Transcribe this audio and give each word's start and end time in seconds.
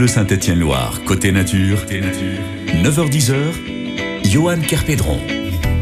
Bleu 0.00 0.08
Saint-Étienne-Loire, 0.08 1.02
côté 1.04 1.30
nature, 1.30 1.84
9h10h, 2.82 3.34
Johan 4.24 4.60
Kerpédron. 4.66 5.20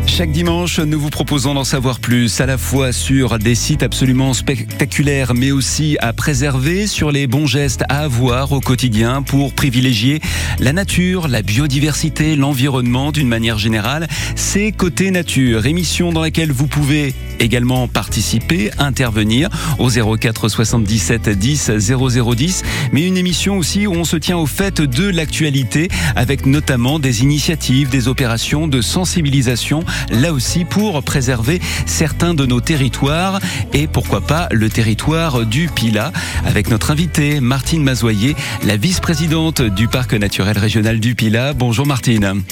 Chaque 0.08 0.32
dimanche, 0.32 0.80
nous 0.80 0.98
vous 0.98 1.10
proposons 1.10 1.54
d'en 1.54 1.62
savoir 1.62 2.00
plus, 2.00 2.40
à 2.40 2.46
la 2.46 2.58
fois 2.58 2.92
sur 2.92 3.38
des 3.38 3.54
sites 3.54 3.84
absolument 3.84 4.32
spectaculaires, 4.32 5.34
mais 5.34 5.53
aussi 5.53 5.96
à 6.00 6.12
préserver, 6.12 6.88
sur 6.88 7.12
les 7.12 7.28
bons 7.28 7.46
gestes 7.46 7.84
à 7.88 8.01
avoir 8.01 8.51
au 8.51 8.60
quotidien 8.60 9.22
pour 9.22 9.52
privilégier 9.52 10.21
la 10.58 10.72
nature, 10.72 11.29
la 11.29 11.42
biodiversité, 11.42 12.34
l'environnement 12.34 13.12
d'une 13.12 13.29
manière 13.29 13.58
générale. 13.58 14.08
C'est 14.34 14.72
Côté 14.72 15.12
Nature, 15.12 15.66
émission 15.66 16.11
dans 16.11 16.23
laquelle 16.23 16.51
vous 16.51 16.66
pouvez 16.66 17.15
également 17.38 17.87
participer, 17.87 18.70
intervenir 18.79 19.48
au 19.79 19.88
04 19.88 20.48
77 20.48 21.29
10 21.29 21.70
0010, 21.79 22.62
mais 22.93 23.06
une 23.06 23.16
émission 23.16 23.59
aussi 23.59 23.87
où 23.87 23.93
on 23.93 24.05
se 24.05 24.16
tient 24.16 24.38
au 24.38 24.47
fait 24.47 24.80
de 24.80 25.09
l'actualité 25.09 25.88
avec 26.16 26.47
notamment 26.47 26.98
des 26.98 27.23
initiatives, 27.23 27.88
des 27.91 28.09
opérations 28.09 28.66
de 28.66 28.80
sensibilisation 28.80 29.84
là 30.11 30.33
aussi 30.33 30.65
pour 30.65 31.02
préserver 31.02 31.61
certains 31.87 32.34
de 32.34 32.47
nos 32.47 32.61
territoires 32.61 33.41
et 33.73 33.87
pourquoi 33.87 34.21
pas 34.21 34.48
le 34.51 34.69
territoire 34.69 35.47
du 35.47 35.69
Pila 35.69 36.12
avec 36.45 36.71
notre 36.71 36.91
invitée 36.91 37.41
Martine 37.41 37.83
Mazoyer, 37.83 38.34
la 38.66 38.77
vice-présidente 38.77 39.62
du 39.62 39.88
parc 39.88 40.15
naturel 40.15 40.59
régional 40.59 41.01
du 41.01 41.15
Pila. 41.15 41.52
Bonjour 41.52 41.87
Martine. 41.87 42.43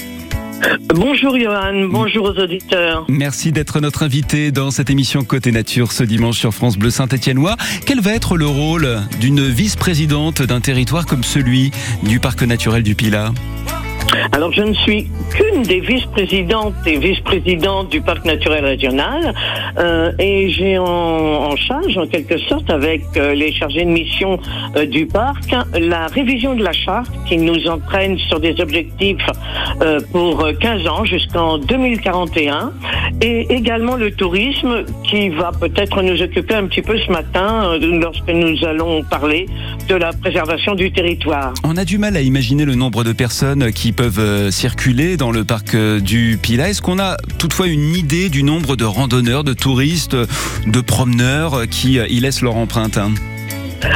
Bonjour 0.93 1.37
Johan, 1.37 1.87
bonjour 1.89 2.25
aux 2.25 2.39
auditeurs. 2.41 3.05
Merci 3.09 3.51
d'être 3.51 3.79
notre 3.79 4.03
invité 4.03 4.51
dans 4.51 4.71
cette 4.71 4.89
émission 4.89 5.23
Côté 5.23 5.51
Nature 5.51 5.91
ce 5.91 6.03
dimanche 6.03 6.37
sur 6.37 6.53
France 6.53 6.77
Bleu 6.77 6.89
Saint-Étienne-Loire. 6.89 7.57
Quel 7.85 8.01
va 8.01 8.13
être 8.13 8.37
le 8.37 8.47
rôle 8.47 9.01
d'une 9.19 9.47
vice-présidente 9.47 10.41
d'un 10.41 10.61
territoire 10.61 11.05
comme 11.05 11.23
celui 11.23 11.71
du 12.03 12.19
parc 12.19 12.41
naturel 12.43 12.83
du 12.83 12.95
Pila 12.95 13.31
alors, 14.31 14.51
je 14.51 14.61
ne 14.61 14.73
suis 14.73 15.07
qu'une 15.31 15.63
des 15.63 15.79
vice-présidentes 15.79 16.75
et 16.85 16.97
vice-présidents 16.97 17.83
du 17.83 18.01
parc 18.01 18.25
naturel 18.25 18.65
régional 18.65 19.33
euh, 19.77 20.11
et 20.19 20.49
j'ai 20.49 20.77
en, 20.77 21.55
charge, 21.55 21.97
en 21.97 22.07
quelque 22.07 22.37
sorte, 22.37 22.69
avec 22.69 23.03
euh, 23.15 23.33
les 23.33 23.51
chargés 23.51 23.83
de 23.83 23.89
mission 23.89 24.39
euh, 24.75 24.85
du 24.85 25.05
parc, 25.05 25.55
la 25.79 26.07
révision 26.07 26.55
de 26.55 26.63
la 26.63 26.73
charte 26.73 27.11
qui 27.27 27.37
nous 27.37 27.67
entraîne 27.67 28.17
sur 28.17 28.39
des 28.39 28.59
objectifs 28.61 29.25
pour 30.11 30.47
15 30.59 30.87
ans 30.87 31.05
jusqu'en 31.05 31.57
2041 31.57 32.71
et 33.21 33.53
également 33.53 33.95
le 33.95 34.11
tourisme 34.11 34.85
qui 35.03 35.29
va 35.29 35.51
peut-être 35.51 36.01
nous 36.01 36.21
occuper 36.21 36.55
un 36.55 36.65
petit 36.67 36.81
peu 36.81 36.97
ce 36.97 37.11
matin 37.11 37.77
lorsque 37.79 38.29
nous 38.29 38.63
allons 38.65 39.03
parler 39.03 39.45
de 39.87 39.95
la 39.95 40.13
préservation 40.13 40.75
du 40.75 40.91
territoire. 40.91 41.53
On 41.63 41.77
a 41.77 41.85
du 41.85 41.97
mal 41.97 42.15
à 42.15 42.21
imaginer 42.21 42.65
le 42.65 42.75
nombre 42.75 43.03
de 43.03 43.13
personnes 43.13 43.71
qui 43.71 43.91
peuvent 43.97 44.19
euh, 44.19 44.51
circuler 44.51 45.17
dans 45.17 45.31
le 45.31 45.43
parc 45.43 45.73
euh, 45.73 45.99
du 45.99 46.37
Pila. 46.39 46.69
Est-ce 46.69 46.83
qu'on 46.83 46.99
a 46.99 47.17
toutefois 47.39 47.67
une 47.67 47.95
idée 47.95 48.29
du 48.29 48.43
nombre 48.43 48.75
de 48.75 48.85
randonneurs, 48.85 49.43
de 49.43 49.53
touristes, 49.53 50.15
de 50.15 50.81
promeneurs 50.81 51.67
qui 51.67 51.93
y 51.95 52.19
laissent 52.19 52.41
leur 52.41 52.55
empreinte 52.55 52.97
hein? 52.97 53.11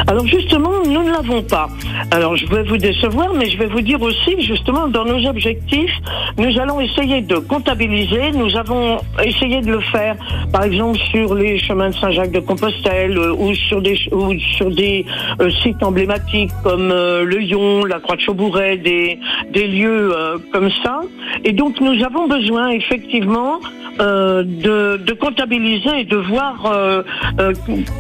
Alors 0.08 0.26
justement, 0.28 0.72
nous 0.86 1.04
ne 1.04 1.12
l'avons 1.12 1.42
pas. 1.42 1.70
Alors 2.12 2.36
je 2.36 2.46
vais 2.48 2.64
vous 2.64 2.78
décevoir, 2.78 3.34
mais 3.34 3.50
je 3.50 3.58
vais 3.58 3.68
vous 3.68 3.82
dire 3.82 4.02
aussi, 4.02 4.42
justement, 4.42 4.88
dans 4.88 5.06
nos 5.06 5.28
objectifs, 5.28 5.96
nous 6.38 6.60
allons 6.60 6.80
essayer 6.80 7.22
de 7.22 7.38
comptabiliser. 7.38 8.32
Nous 8.32 8.56
avons 8.58 8.98
essayé 9.24 9.62
de 9.62 9.72
le 9.72 9.80
faire, 9.80 10.16
par 10.52 10.64
exemple, 10.64 11.00
sur 11.12 11.36
les 11.36 11.58
chemins 11.60 11.90
de 11.90 11.96
Saint-Jacques-de-Compostelle 11.96 13.18
euh, 13.18 13.34
ou 13.34 13.54
sur 13.56 13.82
des, 13.82 13.98
ou 14.12 14.34
sur 14.58 14.70
des 14.70 15.06
euh, 15.40 15.50
sites 15.62 15.84
emblématiques 15.84 16.52
comme 16.64 16.92
euh, 16.92 17.24
le 17.24 17.42
Yon, 17.42 17.86
la 17.86 18.00
Croix 18.00 18.16
de 18.16 18.22
Chaubouret, 18.22 18.78
des, 18.78 19.20
des 19.52 19.68
lieux 19.68 20.14
comme 20.52 20.70
ça. 20.84 21.02
Et 21.44 21.54
donc 21.54 21.80
nous 21.80 22.04
avons 22.04 22.28
besoin 22.28 22.70
effectivement 22.70 23.60
de, 24.00 24.98
de, 24.98 25.14
comptabiliser 25.14 26.02
et 26.02 26.04
de 26.06 26.18
voir 26.18 27.04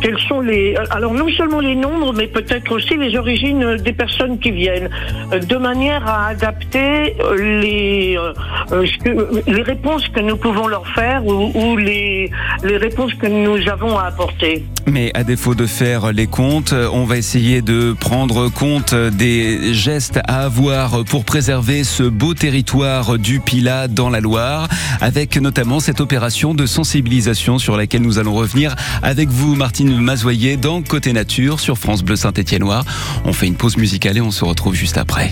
quels 0.01 0.19
sont 0.27 0.41
les... 0.41 0.75
Alors 0.91 1.13
non 1.13 1.27
seulement 1.29 1.59
les 1.59 1.70
nombres, 1.75 2.13
mais 2.13 2.27
peut-être 2.27 2.71
aussi 2.71 2.95
les 2.97 3.17
origines 3.17 3.77
des 3.77 3.93
personnes 3.93 4.39
qui 4.39 4.51
viennent, 4.51 4.89
euh, 5.31 5.39
de 5.39 5.55
manière 5.57 6.05
à 6.07 6.27
adapter 6.27 7.15
euh, 7.19 7.61
les, 7.61 8.17
euh, 8.17 8.85
les 9.47 9.61
réponses 9.61 10.07
que 10.09 10.19
nous 10.19 10.37
pouvons 10.37 10.67
leur 10.67 10.87
faire 10.87 11.25
ou, 11.25 11.77
les, 11.77 12.29
les 12.63 12.77
réponses 12.77 13.13
que 13.15 13.27
nous 13.27 13.67
avons 13.69 13.97
à 13.97 14.03
apporter. 14.03 14.63
Mais 14.87 15.11
à 15.13 15.23
défaut 15.23 15.55
de 15.55 15.65
faire 15.65 16.11
les 16.11 16.27
comptes, 16.27 16.73
on 16.73 17.05
va 17.05 17.17
essayer 17.17 17.61
de 17.61 17.93
prendre 17.93 18.49
compte 18.49 18.95
des 18.95 19.73
gestes 19.73 20.19
à 20.27 20.43
avoir 20.43 21.03
pour 21.05 21.23
préserver 21.23 21.83
ce 21.83 22.03
beau 22.03 22.33
territoire 22.33 23.19
du 23.19 23.39
Pilat 23.39 23.87
dans 23.87 24.09
la 24.09 24.19
Loire, 24.19 24.67
avec 24.99 25.37
notamment 25.37 25.79
cette 25.79 26.01
opération 26.01 26.53
de 26.53 26.65
sensibilisation 26.65 27.59
sur 27.59 27.77
laquelle 27.77 28.01
nous 28.01 28.17
allons 28.17 28.33
revenir 28.33 28.75
avec 29.03 29.29
vous, 29.29 29.55
Martine 29.55 29.95
Mazoyer, 29.97 30.57
dans 30.57 30.81
Côté 30.81 31.13
Nature 31.13 31.59
sur 31.61 31.77
France 31.77 32.03
Bleu 32.03 32.15
Saint-Étienne-Noir. 32.15 32.83
On 33.23 33.33
fait 33.33 33.47
une 33.47 33.55
pause 33.55 33.77
musicale 33.77 34.17
et 34.17 34.21
on 34.21 34.31
se 34.31 34.43
retrouve 34.43 34.73
juste 34.73 34.97
après. 34.97 35.31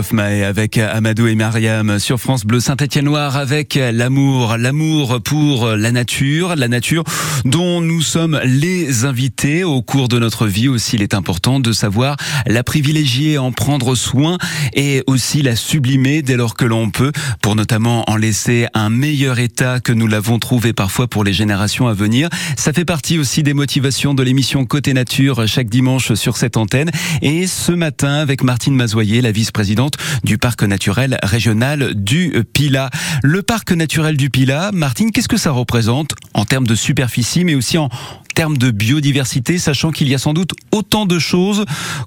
Christophe 0.00 0.16
Maé 0.16 0.44
avec 0.44 0.78
Amadou 0.78 1.26
et 1.26 1.34
Mariam 1.34 1.98
sur 1.98 2.18
France 2.18 2.46
Bleu 2.46 2.58
Saint-Étienne-Noir 2.58 3.36
avec 3.36 3.74
l'amour, 3.74 4.56
l'amour 4.56 5.20
pour 5.22 5.68
la 5.68 5.92
nature, 5.92 6.56
la 6.56 6.68
nature 6.68 7.04
dont 7.44 7.82
nous 7.82 8.00
sommes 8.00 8.40
les 8.44 9.04
invités 9.04 9.62
au 9.62 9.82
cours 9.82 10.08
de 10.08 10.18
notre 10.18 10.46
vie 10.46 10.68
aussi. 10.68 10.96
Il 10.96 11.02
est 11.02 11.12
important 11.12 11.60
de 11.60 11.72
savoir 11.72 12.16
la 12.46 12.64
privilégier, 12.64 13.36
en 13.36 13.52
prendre 13.52 13.94
soin 13.94 14.38
et 14.72 15.02
aussi 15.06 15.42
la 15.42 15.54
sublimer 15.54 16.22
dès 16.22 16.36
lors 16.36 16.54
que 16.54 16.64
l'on 16.64 16.88
peut 16.88 17.12
pour 17.42 17.54
notamment 17.54 18.08
en 18.08 18.16
laisser 18.16 18.68
un 18.72 18.88
meilleur 18.88 19.38
état 19.38 19.80
que 19.80 19.92
nous 19.92 20.06
l'avons 20.06 20.38
trouvé 20.38 20.72
parfois 20.72 21.08
pour 21.08 21.24
les 21.24 21.34
générations 21.34 21.88
à 21.88 21.92
venir. 21.92 22.30
Ça 22.56 22.72
fait 22.72 22.86
partie 22.86 23.18
aussi 23.18 23.42
des 23.42 23.54
motivations 23.54 24.14
de 24.14 24.22
l'émission 24.22 24.64
Côté 24.64 24.94
Nature 24.94 25.46
chaque 25.46 25.68
dimanche 25.68 26.14
sur 26.14 26.38
cette 26.38 26.56
antenne 26.56 26.90
et 27.20 27.46
ce 27.46 27.72
matin 27.72 28.14
avec 28.14 28.42
Martine 28.42 28.74
Mazoyer, 28.74 29.20
la 29.20 29.32
vice-présidente 29.32 29.89
du 30.24 30.38
parc 30.38 30.62
naturel 30.62 31.18
régional 31.22 31.94
du 31.94 32.32
Pila. 32.52 32.90
Le 33.22 33.42
parc 33.42 33.72
naturel 33.72 34.16
du 34.16 34.30
Pila, 34.30 34.70
Martine, 34.72 35.10
qu'est-ce 35.12 35.28
que 35.28 35.36
ça 35.36 35.50
représente 35.50 36.14
en 36.34 36.44
termes 36.44 36.66
de 36.66 36.74
superficie, 36.74 37.44
mais 37.44 37.54
aussi 37.54 37.78
en 37.78 37.88
termes 38.34 38.58
de 38.58 38.70
biodiversité, 38.70 39.58
sachant 39.58 39.90
qu'il 39.90 40.08
y 40.08 40.14
a 40.14 40.18
sans 40.18 40.32
doute 40.32 40.52
autant 40.72 41.06
de 41.06 41.18
choses 41.18 41.64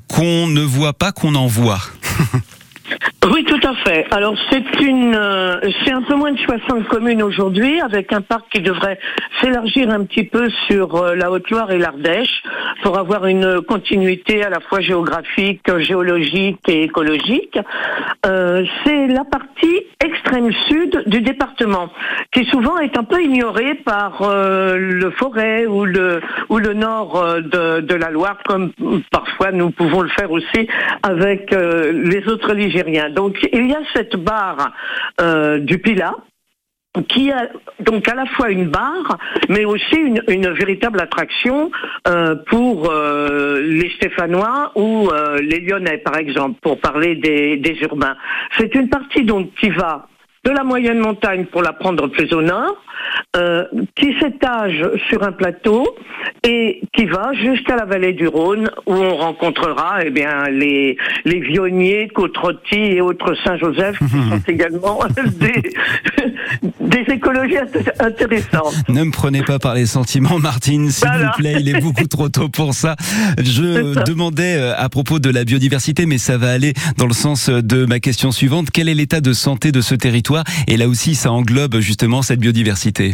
qu'on 0.07 0.47
ne 0.47 0.61
voit 0.61 0.93
pas 0.93 1.11
qu'on 1.11 1.35
en 1.35 1.47
voit? 1.47 1.81
Oui, 3.31 3.45
tout 3.45 3.59
à 3.67 3.73
fait. 3.75 4.05
Alors 4.11 4.35
c'est 4.49 4.81
une, 4.81 5.15
euh, 5.15 5.57
c'est 5.83 5.93
un 5.93 6.01
peu 6.01 6.15
moins 6.15 6.33
de 6.33 6.39
60 6.39 6.87
communes 6.87 7.23
aujourd'hui, 7.23 7.79
avec 7.79 8.11
un 8.11 8.19
parc 8.19 8.51
qui 8.51 8.59
devrait 8.59 8.99
s'élargir 9.41 9.89
un 9.89 10.03
petit 10.03 10.25
peu 10.25 10.49
sur 10.67 10.95
euh, 10.95 11.15
la 11.15 11.31
Haute-Loire 11.31 11.71
et 11.71 11.77
l'Ardèche 11.77 12.43
pour 12.83 12.97
avoir 12.97 13.25
une 13.25 13.61
continuité 13.61 14.43
à 14.43 14.49
la 14.49 14.59
fois 14.59 14.81
géographique, 14.81 15.61
géologique 15.79 16.59
et 16.67 16.83
écologique. 16.83 17.57
Euh, 18.25 18.65
c'est 18.83 19.07
la 19.07 19.23
partie 19.23 19.83
extrême 20.03 20.51
sud 20.67 21.03
du 21.07 21.21
département, 21.21 21.89
qui 22.33 22.43
souvent 22.45 22.77
est 22.79 22.97
un 22.97 23.03
peu 23.05 23.23
ignorée 23.23 23.75
par 23.75 24.21
le 24.21 25.11
Forêt 25.11 25.65
ou 25.65 25.85
le 25.85 26.19
ou 26.49 26.57
le 26.57 26.73
nord 26.73 27.23
de, 27.41 27.79
de 27.79 27.95
la 27.95 28.09
Loire, 28.09 28.37
comme 28.45 28.73
parfois 29.11 29.51
nous 29.53 29.71
pouvons 29.71 30.01
le 30.01 30.09
faire 30.09 30.29
aussi 30.31 30.67
avec 31.03 31.51
les 31.51 32.27
autres 32.27 32.53
Donc 33.09 33.37
il 33.51 33.67
y 33.69 33.73
a 33.73 33.79
cette 33.93 34.15
barre 34.15 34.73
euh, 35.21 35.59
du 35.59 35.79
Pila 35.79 36.15
qui 37.09 37.31
a 37.31 37.49
donc 37.79 38.07
à 38.07 38.13
la 38.13 38.27
fois 38.27 38.51
une 38.51 38.67
barre, 38.69 39.17
mais 39.49 39.65
aussi 39.65 39.95
une, 39.95 40.49
véritable 40.49 41.01
attraction 41.01 41.71
euh, 42.07 42.35
pour 42.35 42.91
euh, 42.91 43.61
les 43.61 43.89
Stéphanois 43.95 44.71
ou 44.75 45.09
les 45.41 45.61
Lyonnais, 45.61 45.97
par 45.97 46.17
exemple, 46.17 46.59
pour 46.61 46.79
parler 46.79 47.15
des, 47.15 47.57
des 47.57 47.81
urbains. 47.81 48.15
C'est 48.59 48.75
une 48.75 48.89
partie 48.89 49.23
donc 49.23 49.55
qui 49.55 49.69
va 49.69 50.07
de 50.43 50.51
la 50.51 50.63
moyenne 50.63 50.99
montagne 50.99 51.45
pour 51.45 51.61
la 51.61 51.73
prendre 51.73 52.07
plus 52.07 52.33
au 52.33 52.41
nord, 52.41 52.75
euh, 53.35 53.63
qui 53.95 54.13
s'étage 54.19 54.83
sur 55.09 55.23
un 55.23 55.31
plateau 55.31 55.95
et 56.43 56.81
qui 56.95 57.05
va 57.05 57.31
jusqu'à 57.33 57.75
la 57.75 57.85
vallée 57.85 58.13
du 58.13 58.27
Rhône 58.27 58.69
où 58.85 58.93
on 58.93 59.15
rencontrera 59.15 59.99
eh 60.05 60.09
bien 60.09 60.49
les 60.49 60.97
les 61.25 61.39
Vionniers, 61.39 62.09
côte 62.13 62.33
et 62.71 63.01
autres 63.01 63.35
Saint-Joseph 63.43 63.97
qui 63.99 64.05
sont 64.29 64.41
également 64.47 64.99
des, 65.39 65.73
des 66.81 67.13
écologies 67.13 67.57
intéressantes. 67.99 68.73
Ne 68.89 69.03
me 69.03 69.11
prenez 69.11 69.43
pas 69.43 69.59
par 69.59 69.75
les 69.75 69.85
sentiments, 69.85 70.39
Martine, 70.39 70.89
s'il 70.89 71.07
vous 71.07 71.37
plaît. 71.37 71.55
Il 71.59 71.69
est 71.69 71.79
beaucoup 71.79 72.07
trop 72.07 72.29
tôt 72.29 72.49
pour 72.49 72.73
ça. 72.73 72.95
Je 73.37 74.03
demandais 74.05 74.55
euh, 74.55 74.73
à 74.77 74.89
propos 74.89 75.19
de 75.19 75.29
la 75.29 75.45
biodiversité, 75.45 76.05
mais 76.05 76.17
ça 76.17 76.37
va 76.37 76.51
aller 76.51 76.73
dans 76.97 77.07
le 77.07 77.13
sens 77.13 77.49
de 77.49 77.85
ma 77.85 77.99
question 77.99 78.31
suivante. 78.31 78.67
Quel 78.71 78.89
est 78.89 78.93
l'état 78.93 79.21
de 79.21 79.33
santé 79.33 79.71
de 79.71 79.81
ce 79.81 79.95
territoire 79.95 80.32
Et 80.67 80.77
là 80.77 80.87
aussi, 80.87 81.15
ça 81.15 81.31
englobe 81.31 81.79
justement 81.79 82.21
cette 82.21 82.39
biodiversité. 82.39 83.13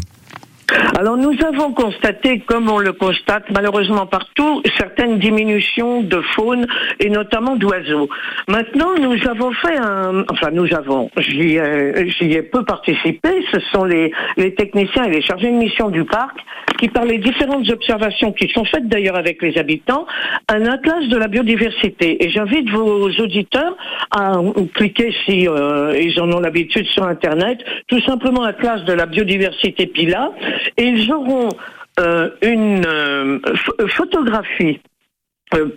Alors 1.00 1.16
nous 1.16 1.34
avons 1.48 1.72
constaté, 1.72 2.40
comme 2.40 2.70
on 2.70 2.78
le 2.78 2.92
constate 2.92 3.46
malheureusement 3.52 4.06
partout, 4.06 4.62
certaines 4.78 5.18
diminutions 5.18 6.02
de 6.02 6.20
faune 6.36 6.68
et 7.00 7.10
notamment 7.10 7.56
d'oiseaux. 7.56 8.10
Maintenant, 8.50 8.90
nous 9.00 9.16
avons 9.30 9.54
fait 9.54 9.78
un... 9.78 10.26
Enfin, 10.30 10.50
nous 10.52 10.74
avons... 10.74 11.10
J'y 11.20 11.56
ai, 11.56 12.42
peu 12.42 12.66
participé. 12.66 13.30
Ce 13.54 13.62
sont 13.72 13.86
les, 13.86 14.12
techniciens 14.58 15.06
et 15.06 15.12
les 15.12 15.22
chargés 15.22 15.50
de 15.50 15.56
mission 15.56 15.90
du 15.90 16.04
parc 16.04 16.38
qui, 16.78 16.90
par 16.90 17.06
les 17.06 17.18
différentes 17.18 17.70
observations 17.70 18.34
qui 18.34 18.50
sont 18.50 18.66
faites 18.66 18.88
d'ailleurs 18.90 19.16
avec 19.16 19.42
les 19.42 19.58
habitants, 19.58 20.06
un 20.50 20.66
atlas 20.66 21.08
de 21.08 21.16
la 21.16 21.30
biodiversité. 21.30 22.26
Et 22.26 22.30
j'invite 22.30 22.70
vos 22.72 23.10
auditeurs 23.10 23.78
à 24.12 24.34
cliquer 24.74 25.14
si 25.26 25.48
euh, 25.48 25.98
ils 25.98 26.20
en 26.20 26.30
ont 26.32 26.42
l'habitude 26.42 26.88
sur 26.88 27.04
Internet, 27.04 27.60
tout 27.88 28.02
simplement 28.02 28.44
atlas 28.44 28.84
de 28.84 28.94
la 28.94 29.06
biodiversité 29.06 29.88
PILA 29.88 30.32
et 30.76 30.89
ils 30.90 31.12
auront 31.12 31.50
euh, 32.00 32.30
une 32.42 32.86
euh, 32.86 33.40
photographie 33.88 34.80
euh, 34.80 34.89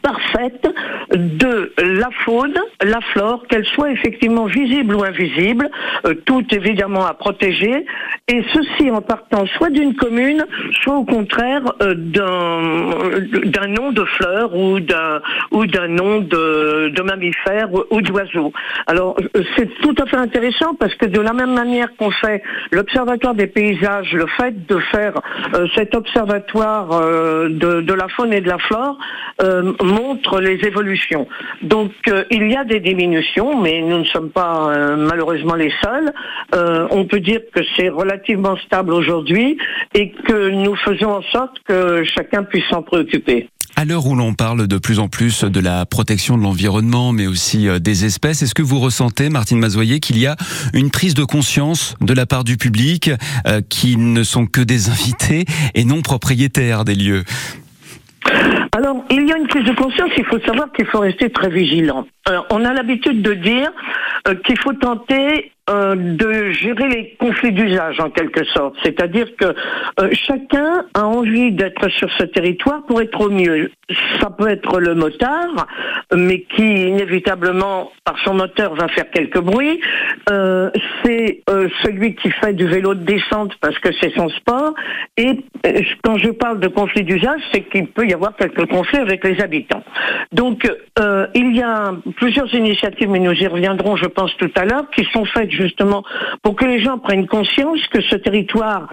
parfaite 0.03 0.69
de 1.15 1.73
la 1.79 2.11
faune, 2.25 2.59
la 2.83 3.01
flore, 3.13 3.45
qu'elle 3.49 3.65
soit 3.65 3.91
effectivement 3.91 4.45
visible 4.45 4.95
ou 4.95 5.03
invisible, 5.03 5.71
euh, 6.07 6.15
tout 6.27 6.45
évidemment 6.53 7.07
à 7.07 7.15
protéger, 7.15 7.87
et 8.29 8.45
ceci 8.53 8.91
en 8.91 9.01
partant 9.01 9.47
soit 9.59 9.71
d'une 9.71 9.95
commune, 9.95 10.45
soit 10.83 10.97
au 10.97 11.05
contraire 11.05 11.63
euh, 11.83 11.95
d'un 11.95 13.67
nom 13.69 13.93
de 13.93 14.05
fleur 14.05 14.55
ou 14.55 14.81
d'un 14.81 15.21
ou 15.51 15.67
d'un 15.67 15.89
nom 15.89 16.21
de, 16.21 17.03
mammifère 17.03 17.69
ou 17.91 18.01
d'oiseau. 18.01 18.53
Alors 18.87 19.17
c'est 19.57 19.69
tout 19.81 19.95
à 20.01 20.07
fait 20.07 20.17
intéressant 20.17 20.75
parce 20.75 20.95
que 20.95 21.07
de 21.07 21.21
la 21.21 21.33
même 21.33 21.53
manière 21.53 21.89
qu'on 21.97 22.11
fait 22.13 22.43
l'observatoire 22.71 23.35
des 23.35 23.49
paysages, 23.49 24.13
le 24.13 24.27
fait 24.27 24.67
de 24.67 24.79
faire 24.93 25.15
cet 25.75 25.97
observatoire 25.97 26.89
de, 27.49 27.93
la 27.93 28.09
faune 28.09 28.33
et 28.33 28.41
de 28.41 28.49
la 28.49 28.59
flore, 28.59 28.99
euh, 29.63 29.73
montre 29.85 30.41
les 30.41 30.59
évolutions. 30.67 31.27
Donc 31.63 31.93
euh, 32.09 32.25
il 32.31 32.51
y 32.51 32.57
a 32.57 32.65
des 32.65 32.81
diminutions, 32.81 33.61
mais 33.61 33.81
nous 33.83 33.99
ne 33.99 34.05
sommes 34.05 34.31
pas 34.31 34.71
euh, 34.71 34.97
malheureusement 34.97 35.55
les 35.55 35.73
seuls. 35.83 36.13
on 36.91 37.05
peut 37.05 37.21
dire 37.21 37.41
que 37.55 37.61
c'est 37.77 37.89
relativement 37.89 38.57
stable 38.59 38.93
aujourd'hui 38.93 39.59
et 39.95 40.11
que 40.11 40.51
nous 40.51 40.77
faisons 40.77 41.11
en 41.11 41.23
sorte 41.23 41.57
que 41.67 42.05
chacun 42.05 42.43
puisse 42.45 42.65
s'en 42.71 42.83
préoccuper. 42.83 43.49
À 43.75 43.85
l'heure 43.87 44.07
où 44.07 44.15
l'on 44.15 44.35
parle 44.35 44.67
de 44.67 44.79
plus 44.79 44.99
en 44.99 45.09
plus 45.09 45.45
de 45.45 45.61
la 45.61 45.87
protection 45.87 46.37
de 46.37 46.43
l'environnement, 46.43 47.13
mais 47.13 47.27
aussi 47.27 47.69
des 47.81 48.05
espèces, 48.05 48.43
est-ce 48.43 48.55
que 48.55 48.63
vous 48.63 48.79
ressentez, 48.79 49.31
Martine 49.31 49.59
Mazoyer, 49.59 49.99
qu'il 49.99 50.19
y 50.19 50.27
a 50.27 50.37
une 50.75 50.91
prise 50.91 51.15
de 51.15 51.25
conscience 51.25 51.97
de 52.03 52.13
la 52.13 52.27
part 52.27 52.45
du 52.45 52.59
public 52.59 53.11
qui 53.71 53.97
ne 53.97 54.23
sont 54.25 54.47
que 54.47 54.61
des 54.61 54.91
invités 54.91 55.47
et 55.75 55.85
non 55.85 56.03
propriétaires 56.03 56.85
des 56.85 56.95
lieux? 56.95 57.25
Alors, 58.75 59.05
il 59.11 59.29
y 59.29 59.33
a 59.33 59.37
une 59.37 59.49
prise 59.49 59.65
de 59.65 59.75
conscience, 59.75 60.11
il 60.17 60.25
faut 60.25 60.41
savoir 60.41 60.73
qu'il 60.73 60.87
faut 60.87 61.01
rester 61.01 61.29
très 61.29 61.51
vigilant. 61.51 62.07
Euh, 62.29 62.41
on 62.51 62.65
a 62.65 62.73
l'habitude 62.73 63.21
de 63.21 63.35
dire 63.35 63.71
euh, 64.29 64.35
qu'il 64.47 64.57
faut 64.59 64.73
tenter 64.75 65.51
euh, 65.69 65.95
de 65.95 66.51
gérer 66.51 66.89
les 66.89 67.17
conflits 67.19 67.53
d'usage 67.53 68.01
en 68.01 68.11
quelque 68.11 68.45
sorte. 68.45 68.75
C'est-à-dire 68.83 69.27
que 69.37 69.55
chacun 70.13 70.85
a 70.95 71.05
envie 71.05 71.53
d'être 71.53 71.89
sur 71.89 72.11
ce 72.13 72.25
territoire 72.25 72.83
pour 72.87 73.01
être 73.01 73.21
au 73.21 73.31
mieux. 73.31 73.71
Ça 74.21 74.31
peut 74.31 74.49
être 74.49 74.81
le 74.81 74.95
motard, 74.95 75.69
mais 76.15 76.43
qui 76.43 76.89
inévitablement, 76.89 77.93
par 78.05 78.17
son 78.25 78.35
moteur, 78.35 78.75
va 78.75 78.89
faire 78.89 79.11
quelques 79.11 79.41
bruits. 79.41 79.81
C'est 80.27 81.43
celui 81.85 82.15
qui 82.17 82.31
fait 82.31 82.55
du 82.55 82.67
vélo 82.67 82.95
de 82.95 83.05
descente 83.05 83.55
parce 83.61 83.79
que 83.79 83.91
c'est 84.01 84.13
son 84.15 84.29
sport. 84.31 84.75
Et 85.17 85.45
quand 86.03 86.17
je 86.17 86.31
parle 86.31 86.59
de 86.59 86.69
conflits 86.69 87.05
d'usage, 87.05 87.41
c'est 87.53 87.63
qu'il 87.63 87.87
peut 87.87 88.07
y 88.07 88.15
avoir 88.15 88.35
quelques 88.35 88.62
conflits 88.65 88.99
avec 88.99 89.25
les 89.25 89.41
habitants. 89.41 89.83
Donc, 90.33 90.69
il 91.35 91.57
y 91.57 91.63
a 91.63 91.93
plusieurs 92.17 92.53
initiatives, 92.55 93.09
mais 93.09 93.19
nous 93.19 93.33
y 93.33 93.47
reviendrons, 93.47 93.97
je 93.97 94.07
pense, 94.07 94.37
tout 94.37 94.51
à 94.57 94.65
l'heure, 94.65 94.89
qui 94.91 95.05
sont 95.13 95.25
faites 95.25 95.51
justement 95.51 96.05
pour 96.43 96.57
que 96.57 96.65
les 96.65 96.81
gens 96.81 96.99
prennent 96.99 97.27
conscience 97.27 97.87
que 97.89 98.01
ce 98.01 98.17
territoire 98.17 98.89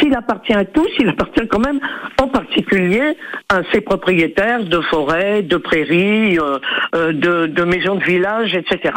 s'il 0.00 0.14
appartient 0.14 0.54
à 0.54 0.64
tous, 0.64 0.88
il 0.98 1.08
appartient 1.08 1.46
quand 1.46 1.58
même 1.58 1.78
en 2.20 2.28
particulier 2.28 3.16
à 3.50 3.60
ses 3.70 3.82
propriétaires 3.82 4.64
de 4.64 4.80
forêts, 4.80 5.42
de 5.42 5.56
prairies, 5.58 6.38
euh, 6.38 6.58
euh, 6.94 7.12
de, 7.12 7.64
maisons 7.64 7.96
de 7.96 8.04
village, 8.04 8.54
etc. 8.54 8.94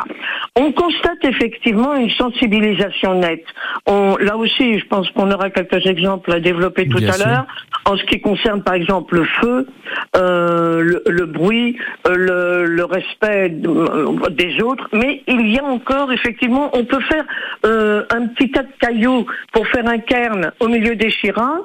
On 0.55 0.71
constate 0.71 1.23
effectivement 1.23 1.93
une 1.95 2.09
sensibilisation 2.11 3.15
nette. 3.15 3.45
On, 3.85 4.15
là 4.17 4.37
aussi, 4.37 4.79
je 4.79 4.85
pense 4.87 5.09
qu'on 5.11 5.29
aura 5.29 5.49
quelques 5.49 5.85
exemples 5.85 6.31
à 6.31 6.39
développer 6.39 6.87
tout 6.87 6.99
à 6.99 7.17
l'heure. 7.17 7.47
En 7.85 7.97
ce 7.97 8.03
qui 8.05 8.21
concerne 8.21 8.63
par 8.63 8.75
exemple 8.75 9.15
le 9.15 9.25
feu, 9.25 9.67
euh, 10.15 10.99
le, 11.05 11.25
bruit, 11.25 11.77
le, 12.05 12.83
respect 12.83 13.49
des 13.49 14.61
autres, 14.61 14.87
mais 14.93 15.23
il 15.27 15.51
y 15.51 15.59
a 15.59 15.63
encore 15.63 16.11
effectivement, 16.11 16.69
on 16.73 16.85
peut 16.85 17.01
faire 17.01 17.25
un 17.63 18.27
petit 18.27 18.51
tas 18.51 18.63
de 18.63 18.71
cailloux 18.79 19.25
pour 19.51 19.67
faire 19.67 19.87
un 19.87 19.99
cairn 19.99 20.51
au 20.61 20.67
milieu 20.67 20.95
des 20.95 21.09
chirins, 21.09 21.61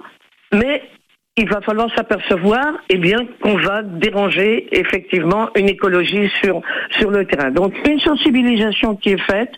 mais 0.52 0.82
il 1.38 1.48
va 1.50 1.60
falloir 1.60 1.94
s'apercevoir, 1.94 2.78
eh 2.88 2.96
bien, 2.96 3.18
qu'on 3.42 3.58
va 3.58 3.82
déranger 3.82 4.68
effectivement 4.72 5.50
une 5.54 5.68
écologie 5.68 6.30
sur 6.42 6.62
sur 6.98 7.10
le 7.10 7.26
terrain. 7.26 7.50
Donc, 7.50 7.74
une 7.86 8.00
sensibilisation 8.00 8.96
qui 8.96 9.10
est 9.10 9.20
faite. 9.20 9.52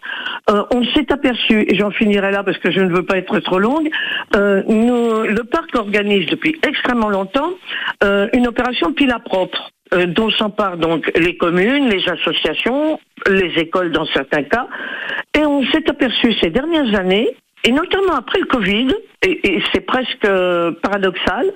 Euh, 0.51 0.65
on 0.75 0.83
s'est 0.87 1.13
aperçu, 1.13 1.65
et 1.69 1.77
j'en 1.77 1.93
finirai 1.93 2.33
là 2.33 2.43
parce 2.43 2.59
que 2.59 2.73
je 2.73 2.81
ne 2.81 2.93
veux 2.93 3.05
pas 3.05 3.19
être 3.19 3.39
trop 3.39 3.61
longue. 3.61 3.89
Euh, 4.35 4.63
nous, 4.67 5.23
le 5.23 5.45
parc 5.45 5.73
organise 5.77 6.27
depuis 6.27 6.57
extrêmement 6.67 7.11
longtemps 7.11 7.53
euh, 8.03 8.27
une 8.33 8.49
opération 8.49 8.93
pile 8.93 9.13
à 9.13 9.21
propre. 9.21 9.71
Euh, 9.95 10.05
dont 10.05 10.29
s'emparent 10.29 10.77
donc 10.77 11.11
les 11.17 11.39
communes, 11.39 11.89
les 11.89 12.07
associations, 12.11 13.01
les 13.27 13.59
écoles 13.59 13.91
dans 13.91 14.05
certains 14.05 14.43
cas. 14.43 14.69
Et 15.35 15.47
on 15.47 15.65
s'est 15.71 15.89
aperçu 15.89 16.35
ces 16.43 16.51
dernières 16.51 16.95
années 16.95 17.35
et 17.65 17.73
notamment 17.73 18.15
après 18.17 18.39
le 18.41 18.47
Covid, 18.47 18.95
et, 19.27 19.61
c'est 19.73 19.81
presque 19.81 20.25
euh, 20.25 20.71
paradoxal, 20.81 21.47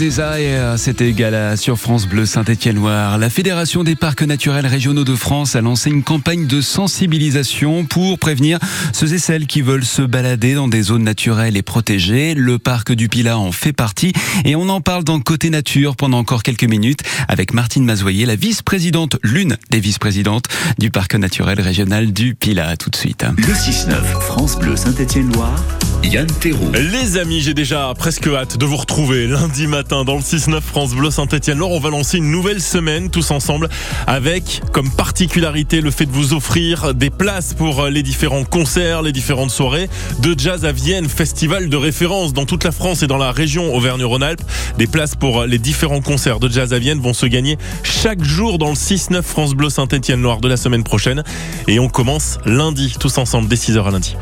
Desire, 0.00 0.78
c'était 0.78 1.12
Gala 1.12 1.58
sur 1.58 1.76
France 1.76 2.06
Bleu 2.06 2.24
Saint-Étienne-Loire. 2.24 3.18
La 3.18 3.28
Fédération 3.28 3.84
des 3.84 3.96
parcs 3.96 4.22
naturels 4.22 4.66
régionaux 4.66 5.04
de 5.04 5.14
France 5.14 5.56
a 5.56 5.60
lancé 5.60 5.90
une 5.90 6.02
campagne 6.02 6.46
de 6.46 6.62
sensibilisation 6.62 7.84
pour 7.84 8.18
prévenir 8.18 8.58
ceux 8.94 9.12
et 9.12 9.18
celles 9.18 9.46
qui 9.46 9.60
veulent 9.60 9.84
se 9.84 10.00
balader 10.00 10.54
dans 10.54 10.68
des 10.68 10.80
zones 10.80 11.02
naturelles 11.02 11.58
et 11.58 11.62
protégées. 11.62 12.32
Le 12.32 12.58
parc 12.58 12.92
du 12.92 13.10
Pilat 13.10 13.36
en 13.36 13.52
fait 13.52 13.74
partie 13.74 14.14
et 14.46 14.56
on 14.56 14.70
en 14.70 14.80
parle 14.80 15.04
dans 15.04 15.20
Côté 15.20 15.50
Nature 15.50 15.96
pendant 15.96 16.16
encore 16.16 16.42
quelques 16.42 16.64
minutes 16.64 17.02
avec 17.28 17.52
Martine 17.52 17.84
Mazoyer, 17.84 18.24
la 18.24 18.36
vice-présidente, 18.36 19.18
l'une 19.22 19.58
des 19.68 19.80
vice-présidentes 19.80 20.46
du 20.78 20.90
parc 20.90 21.14
naturel 21.14 21.60
régional 21.60 22.10
du 22.10 22.34
Pilat. 22.34 22.78
Tout 22.78 22.88
de 22.88 22.96
suite. 22.96 23.26
Le 23.36 23.52
6-9, 23.52 24.02
France 24.22 24.58
Bleu 24.58 24.76
Saint-Étienne-Loire. 24.76 25.62
Yann 26.02 26.26
Théroux. 26.26 26.72
Les 26.72 27.18
amis, 27.18 27.42
j'ai 27.42 27.52
déjà 27.52 27.92
presque 27.96 28.26
hâte 28.26 28.56
de 28.56 28.64
vous 28.64 28.78
retrouver 28.78 29.26
lundi 29.26 29.66
matin 29.66 29.89
dans 29.90 30.14
le 30.14 30.20
6-9 30.20 30.60
France 30.60 30.94
Bleu 30.94 31.10
Saint-Etienne. 31.10 31.58
Laure, 31.58 31.72
on 31.72 31.80
va 31.80 31.90
lancer 31.90 32.18
une 32.18 32.30
nouvelle 32.30 32.60
semaine 32.60 33.10
tous 33.10 33.32
ensemble 33.32 33.68
avec 34.06 34.62
comme 34.72 34.88
particularité 34.88 35.80
le 35.80 35.90
fait 35.90 36.06
de 36.06 36.12
vous 36.12 36.32
offrir 36.32 36.94
des 36.94 37.10
places 37.10 37.54
pour 37.54 37.86
les 37.86 38.04
différents 38.04 38.44
concerts, 38.44 39.02
les 39.02 39.10
différentes 39.10 39.50
soirées 39.50 39.90
de 40.20 40.38
jazz 40.38 40.64
à 40.64 40.70
Vienne, 40.70 41.08
festival 41.08 41.68
de 41.68 41.76
référence 41.76 42.32
dans 42.32 42.46
toute 42.46 42.62
la 42.62 42.70
France 42.70 43.02
et 43.02 43.08
dans 43.08 43.18
la 43.18 43.32
région 43.32 43.74
Auvergne-Rhône-Alpes. 43.74 44.42
Des 44.78 44.86
places 44.86 45.16
pour 45.16 45.44
les 45.44 45.58
différents 45.58 46.02
concerts 46.02 46.38
de 46.38 46.48
jazz 46.48 46.72
à 46.72 46.78
Vienne 46.78 47.00
vont 47.00 47.14
se 47.14 47.26
gagner 47.26 47.58
chaque 47.82 48.22
jour 48.22 48.58
dans 48.58 48.70
le 48.70 48.74
6-9 48.74 49.22
France 49.22 49.54
Bleu 49.54 49.70
Saint-Etienne 49.70 50.22
Loire 50.22 50.40
de 50.40 50.48
la 50.48 50.56
semaine 50.56 50.84
prochaine. 50.84 51.24
Et 51.66 51.80
on 51.80 51.88
commence 51.88 52.38
lundi 52.46 52.94
tous 53.00 53.18
ensemble 53.18 53.48
dès 53.48 53.56
6h 53.56 53.84
à 53.84 53.90
lundi. 53.90 54.16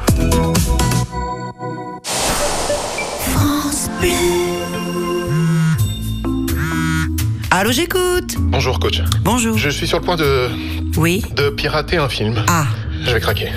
Allô, 7.60 7.72
j'écoute. 7.72 8.36
Bonjour 8.38 8.78
coach. 8.78 9.02
Bonjour. 9.22 9.58
Je 9.58 9.68
suis 9.68 9.88
sur 9.88 9.98
le 9.98 10.04
point 10.04 10.14
de 10.14 10.48
Oui. 10.96 11.24
de 11.34 11.50
pirater 11.50 11.96
un 11.96 12.08
film. 12.08 12.36
Ah, 12.46 12.66
Je 13.04 13.10
vais 13.10 13.18
craquer. 13.18 13.48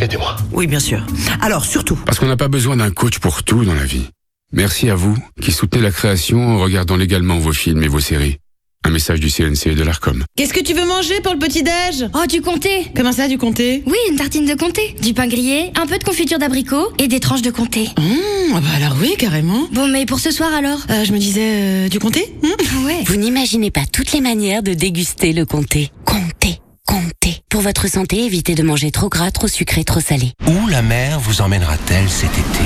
Aidez-moi. 0.00 0.34
oui, 0.52 0.66
bien 0.66 0.80
sûr. 0.80 1.04
Alors, 1.42 1.66
surtout, 1.66 1.96
Parce 2.06 2.18
qu'on 2.18 2.26
n'a 2.26 2.38
pas 2.38 2.48
besoin 2.48 2.78
d'un 2.78 2.90
coach 2.90 3.18
pour 3.18 3.42
tout 3.42 3.66
dans 3.66 3.74
la 3.74 3.84
vie. 3.84 4.08
Merci 4.54 4.88
à 4.88 4.94
vous 4.94 5.14
qui 5.42 5.52
soutenez 5.52 5.82
la 5.82 5.90
création 5.90 6.56
en 6.56 6.58
regardant 6.58 6.96
légalement 6.96 7.38
vos 7.38 7.52
films 7.52 7.82
et 7.82 7.88
vos 7.88 8.00
séries. 8.00 8.38
Un 8.86 8.90
message 8.90 9.20
du 9.20 9.28
CNC 9.30 9.66
et 9.66 9.74
de 9.74 9.82
l'ARCOM. 9.82 10.24
Qu'est-ce 10.36 10.54
que 10.54 10.60
tu 10.60 10.72
veux 10.72 10.86
manger 10.86 11.20
pour 11.20 11.34
le 11.34 11.38
petit-déj 11.38 12.08
Oh, 12.14 12.26
du 12.26 12.40
comté 12.40 12.86
Comment 12.96 13.12
ça, 13.12 13.28
du 13.28 13.36
comté? 13.36 13.82
Oui, 13.86 13.96
une 14.10 14.16
tartine 14.16 14.46
de 14.46 14.54
comté. 14.54 14.96
Du 15.02 15.12
pain 15.12 15.26
grillé, 15.26 15.70
un 15.78 15.86
peu 15.86 15.98
de 15.98 16.02
confiture 16.04 16.38
d'abricot 16.38 16.90
et 16.98 17.06
des 17.06 17.20
tranches 17.20 17.42
de 17.42 17.50
comté. 17.50 17.90
Mmh, 17.98 18.54
ah 18.54 18.60
bah 18.60 18.68
alors 18.76 18.96
oui, 18.98 19.16
carrément. 19.18 19.68
Bon, 19.72 19.86
mais 19.86 20.06
pour 20.06 20.18
ce 20.18 20.30
soir 20.30 20.54
alors? 20.54 20.78
Euh, 20.88 21.04
je 21.04 21.12
me 21.12 21.18
disais, 21.18 21.42
euh, 21.44 21.88
du 21.90 21.98
comté 21.98 22.34
Mmh. 22.42 22.86
Ouais. 22.86 23.02
Vous 23.04 23.16
n'imaginez 23.16 23.70
pas 23.70 23.84
toutes 23.92 24.12
les 24.12 24.22
manières 24.22 24.62
de 24.62 24.72
déguster 24.72 25.34
le 25.34 25.44
comté. 25.44 25.90
Comté, 26.06 26.58
comté. 26.86 27.42
Pour 27.50 27.60
votre 27.60 27.86
santé, 27.86 28.24
évitez 28.24 28.54
de 28.54 28.62
manger 28.62 28.90
trop 28.90 29.10
gras, 29.10 29.30
trop 29.30 29.46
sucré, 29.48 29.84
trop 29.84 30.00
salé. 30.00 30.32
Où 30.46 30.68
la 30.68 30.80
mer 30.80 31.20
vous 31.20 31.42
emmènera-t-elle 31.42 32.08
cet 32.08 32.30
été? 32.32 32.64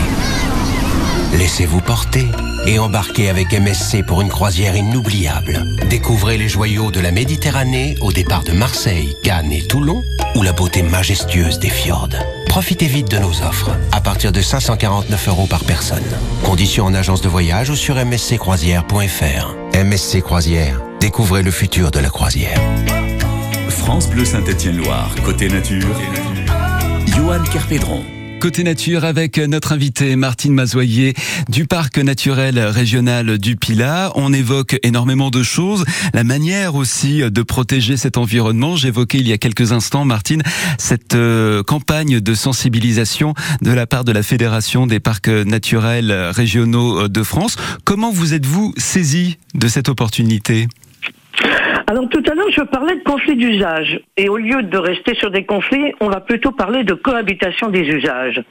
Laissez-vous 1.38 1.80
porter 1.80 2.26
et 2.66 2.78
embarquez 2.78 3.28
avec 3.28 3.52
MSC 3.52 4.04
pour 4.06 4.22
une 4.22 4.28
croisière 4.28 4.76
inoubliable. 4.76 5.64
Découvrez 5.90 6.38
les 6.38 6.48
joyaux 6.48 6.92
de 6.92 7.00
la 7.00 7.10
Méditerranée 7.10 7.96
au 8.00 8.12
départ 8.12 8.44
de 8.44 8.52
Marseille, 8.52 9.16
Cannes 9.24 9.52
et 9.52 9.62
Toulon 9.62 10.04
ou 10.36 10.42
la 10.42 10.52
beauté 10.52 10.82
majestueuse 10.82 11.58
des 11.58 11.70
fjords. 11.70 12.10
Profitez 12.48 12.86
vite 12.86 13.10
de 13.10 13.18
nos 13.18 13.42
offres 13.42 13.72
à 13.90 14.00
partir 14.00 14.30
de 14.30 14.40
549 14.40 15.28
euros 15.28 15.46
par 15.46 15.64
personne. 15.64 16.04
Conditions 16.44 16.84
en 16.86 16.94
agence 16.94 17.20
de 17.20 17.28
voyage 17.28 17.68
ou 17.68 17.74
sur 17.74 17.96
msccroisière.fr. 17.96 19.56
MSC 19.76 20.22
Croisière, 20.22 20.80
découvrez 21.00 21.42
le 21.42 21.50
futur 21.50 21.90
de 21.90 21.98
la 21.98 22.10
croisière. 22.10 22.60
France 23.70 24.08
Bleu 24.08 24.24
Saint-Etienne 24.24 24.76
Loire. 24.76 25.12
Côté 25.24 25.48
nature. 25.48 25.88
Johan 27.08 27.42
Kerpédron. 27.52 28.04
Côté 28.44 28.62
nature 28.62 29.06
avec 29.06 29.38
notre 29.38 29.72
invité 29.72 30.16
Martine 30.16 30.52
Mazoyer 30.52 31.14
du 31.48 31.64
parc 31.66 31.96
naturel 31.96 32.58
régional 32.58 33.38
du 33.38 33.56
Pilat. 33.56 34.12
On 34.16 34.34
évoque 34.34 34.78
énormément 34.82 35.30
de 35.30 35.42
choses, 35.42 35.86
la 36.12 36.24
manière 36.24 36.74
aussi 36.74 37.22
de 37.22 37.42
protéger 37.42 37.96
cet 37.96 38.18
environnement. 38.18 38.76
J'évoquais 38.76 39.16
il 39.16 39.26
y 39.26 39.32
a 39.32 39.38
quelques 39.38 39.72
instants, 39.72 40.04
Martine, 40.04 40.42
cette 40.76 41.14
euh, 41.14 41.62
campagne 41.62 42.20
de 42.20 42.35
sensibilisation 42.35 43.33
de 43.62 43.70
la 43.70 43.87
part 43.87 44.04
de 44.04 44.12
la 44.12 44.22
Fédération 44.22 44.87
des 44.87 45.00
parcs 45.00 45.28
naturels 45.28 46.12
régionaux 46.12 47.09
de 47.09 47.22
France. 47.22 47.57
Comment 47.85 48.12
vous 48.12 48.35
êtes-vous 48.35 48.74
saisi 48.76 49.38
de 49.54 49.68
cette 49.68 49.88
opportunité? 49.88 50.68
Alors 51.87 52.09
tout 52.09 52.23
à 52.31 52.35
l'heure, 52.35 52.51
je 52.51 52.62
parlais 52.62 52.97
de 52.97 53.03
conflits 53.03 53.37
d'usage. 53.37 54.01
Et 54.16 54.29
au 54.29 54.38
lieu 54.38 54.62
de 54.62 54.79
rester 54.79 55.14
sur 55.14 55.31
des 55.31 55.44
conflits, 55.44 55.92
on 56.01 56.09
va 56.09 56.20
plutôt 56.20 56.51
parler 56.51 56.83
de 56.83 56.94
cohabitation 56.94 57.68
des 57.68 57.83
usages. 57.83 58.42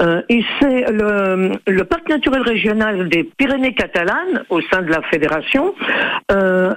Euh, 0.00 0.22
et 0.28 0.42
c'est 0.58 0.90
le, 0.90 1.52
le 1.66 1.84
parc 1.84 2.08
naturel 2.08 2.42
régional 2.42 3.08
des 3.08 3.24
Pyrénées 3.24 3.74
catalanes, 3.74 4.44
au 4.50 4.60
sein 4.62 4.82
de 4.82 4.90
la 4.90 5.02
fédération, 5.02 5.74
euh, 6.32 6.72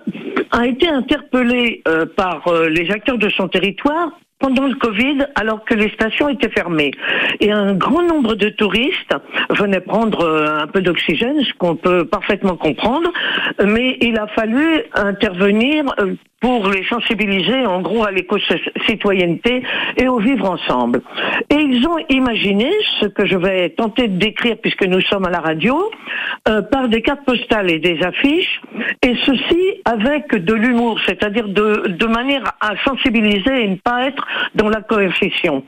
a 0.52 0.68
été 0.68 0.88
interpellé 0.88 1.82
euh, 1.88 2.06
par 2.06 2.48
euh, 2.48 2.70
les 2.70 2.92
acteurs 2.92 3.18
de 3.18 3.30
son 3.30 3.48
territoire 3.48 4.12
pendant 4.40 4.68
le 4.68 4.76
Covid, 4.76 5.26
alors 5.36 5.64
que 5.64 5.74
les 5.74 5.90
stations 5.90 6.30
étaient 6.30 6.50
fermées. 6.50 6.92
Et 7.40 7.52
un 7.52 7.74
grand 7.74 8.04
nombre 8.04 8.36
de 8.36 8.50
touristes 8.50 9.16
venaient 9.50 9.80
prendre 9.80 10.22
euh, 10.22 10.60
un 10.60 10.68
peu 10.68 10.82
d'oxygène, 10.82 11.42
ce 11.44 11.54
qu'on 11.54 11.76
peut 11.76 12.06
parfaitement 12.06 12.56
comprendre, 12.56 13.12
mais 13.64 13.98
il 14.02 14.18
a 14.18 14.28
fallu 14.28 14.84
intervenir 14.94 15.86
euh, 16.00 16.16
pour 16.42 16.70
les 16.70 16.84
sensibiliser 16.86 17.66
en 17.66 17.82
gros 17.82 18.04
à 18.04 18.12
l'éco-citoyenneté 18.12 19.64
et 19.98 20.08
au 20.08 20.20
vivre 20.20 20.50
ensemble. 20.50 21.02
Et 21.50 21.56
ils 21.56 21.88
ont 21.88 21.98
imaginé 22.10 22.72
ce 23.00 23.06
que 23.06 23.26
je 23.26 23.38
vais 23.38 23.70
tenter 23.70 24.08
de 24.08 24.18
décrire 24.18 24.58
puisque 24.62 24.86
nous 24.86 25.02
sommes 25.02 25.26
à 25.26 25.30
la 25.30 25.40
radio, 25.40 25.90
euh, 26.48 26.62
par 26.62 26.90
des 26.90 27.02
cartes 27.02 27.24
postales 27.26 27.72
et 27.72 27.80
des 27.80 28.02
affiches, 28.04 28.62
et 29.02 29.16
ceci 29.26 29.82
avec 29.86 30.36
de 30.36 30.54
l'humour, 30.54 31.00
c'est-à-dire 31.06 31.48
de, 31.48 32.06
manière 32.06 32.44
à 32.62 32.74
sensibiliser 32.84 33.64
et 33.64 33.68
ne 33.68 33.76
pas 33.76 34.08
être 34.08 34.26
dans 34.54 34.70
la 34.70 34.82
coercition. 34.82 35.64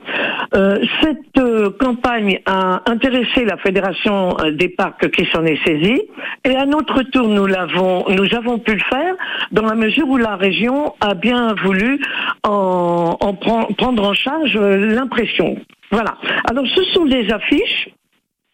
Euh, 0.54 0.78
cette 1.02 1.38
euh, 1.38 1.70
campagne 1.80 2.40
a 2.46 2.82
intéressé 2.86 3.44
la 3.44 3.56
Fédération 3.56 4.36
des 4.52 4.68
parcs 4.68 5.10
qui 5.10 5.26
s'en 5.32 5.44
est 5.44 5.62
saisie, 5.66 6.02
et 6.44 6.54
à 6.54 6.66
notre 6.66 7.02
tour, 7.02 7.28
nous 7.28 7.46
l'avons, 7.46 8.04
nous 8.08 8.34
avons 8.34 8.58
pu 8.58 8.74
le 8.74 8.84
faire 8.88 9.14
dans 9.50 9.62
la 9.62 9.74
mesure 9.74 10.08
où 10.08 10.16
la 10.16 10.36
région 10.36 10.57
a 11.00 11.14
bien 11.14 11.54
voulu 11.54 12.00
en, 12.44 13.16
en 13.20 13.32
pren- 13.34 13.74
prendre 13.76 14.04
en 14.04 14.14
charge 14.14 14.56
euh, 14.56 14.76
l'impression. 14.94 15.56
Voilà. 15.90 16.16
Alors, 16.48 16.64
ce 16.74 16.82
sont 16.84 17.04
des 17.06 17.30
affiches 17.32 17.88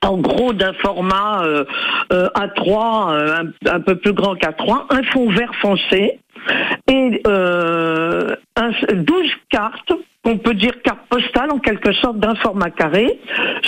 en 0.04 0.18
gros 0.18 0.52
d'un 0.52 0.74
format 0.74 1.42
euh, 1.44 1.64
euh, 2.12 2.28
A3, 2.34 3.10
euh, 3.12 3.44
un, 3.70 3.80
peu 3.80 3.96
plus 3.96 4.12
grand 4.12 4.34
qu'A3, 4.34 4.86
un 4.90 5.02
fond 5.04 5.30
vert 5.30 5.54
foncé 5.62 6.18
et 6.90 7.22
un- 7.26 8.70
12 8.94 9.30
cartes, 9.48 9.92
qu'on 10.22 10.36
peut 10.38 10.54
dire 10.54 10.80
cartes 10.82 11.06
postales 11.08 11.50
en 11.50 11.58
quelque 11.58 11.92
sorte 11.94 12.18
d'un 12.18 12.34
format 12.34 12.70
carré, 12.70 13.18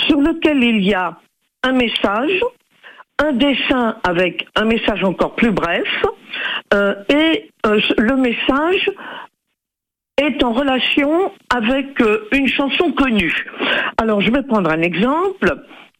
sur 0.07 0.19
lequel 0.21 0.63
il 0.63 0.83
y 0.83 0.93
a 0.93 1.17
un 1.63 1.71
message, 1.71 2.39
un 3.19 3.31
dessin 3.33 3.95
avec 4.03 4.47
un 4.55 4.65
message 4.65 5.03
encore 5.03 5.33
plus 5.35 5.51
bref, 5.51 5.87
et 6.73 7.49
euh, 7.65 7.79
le 7.97 8.15
message 8.15 8.89
est 10.17 10.43
en 10.43 10.51
relation 10.51 11.31
avec 11.55 12.01
euh, 12.01 12.27
une 12.31 12.47
chanson 12.47 12.91
connue. 12.91 13.45
Alors, 13.97 14.21
je 14.21 14.31
vais 14.31 14.43
prendre 14.43 14.69
un 14.69 14.81
exemple, 14.81 15.55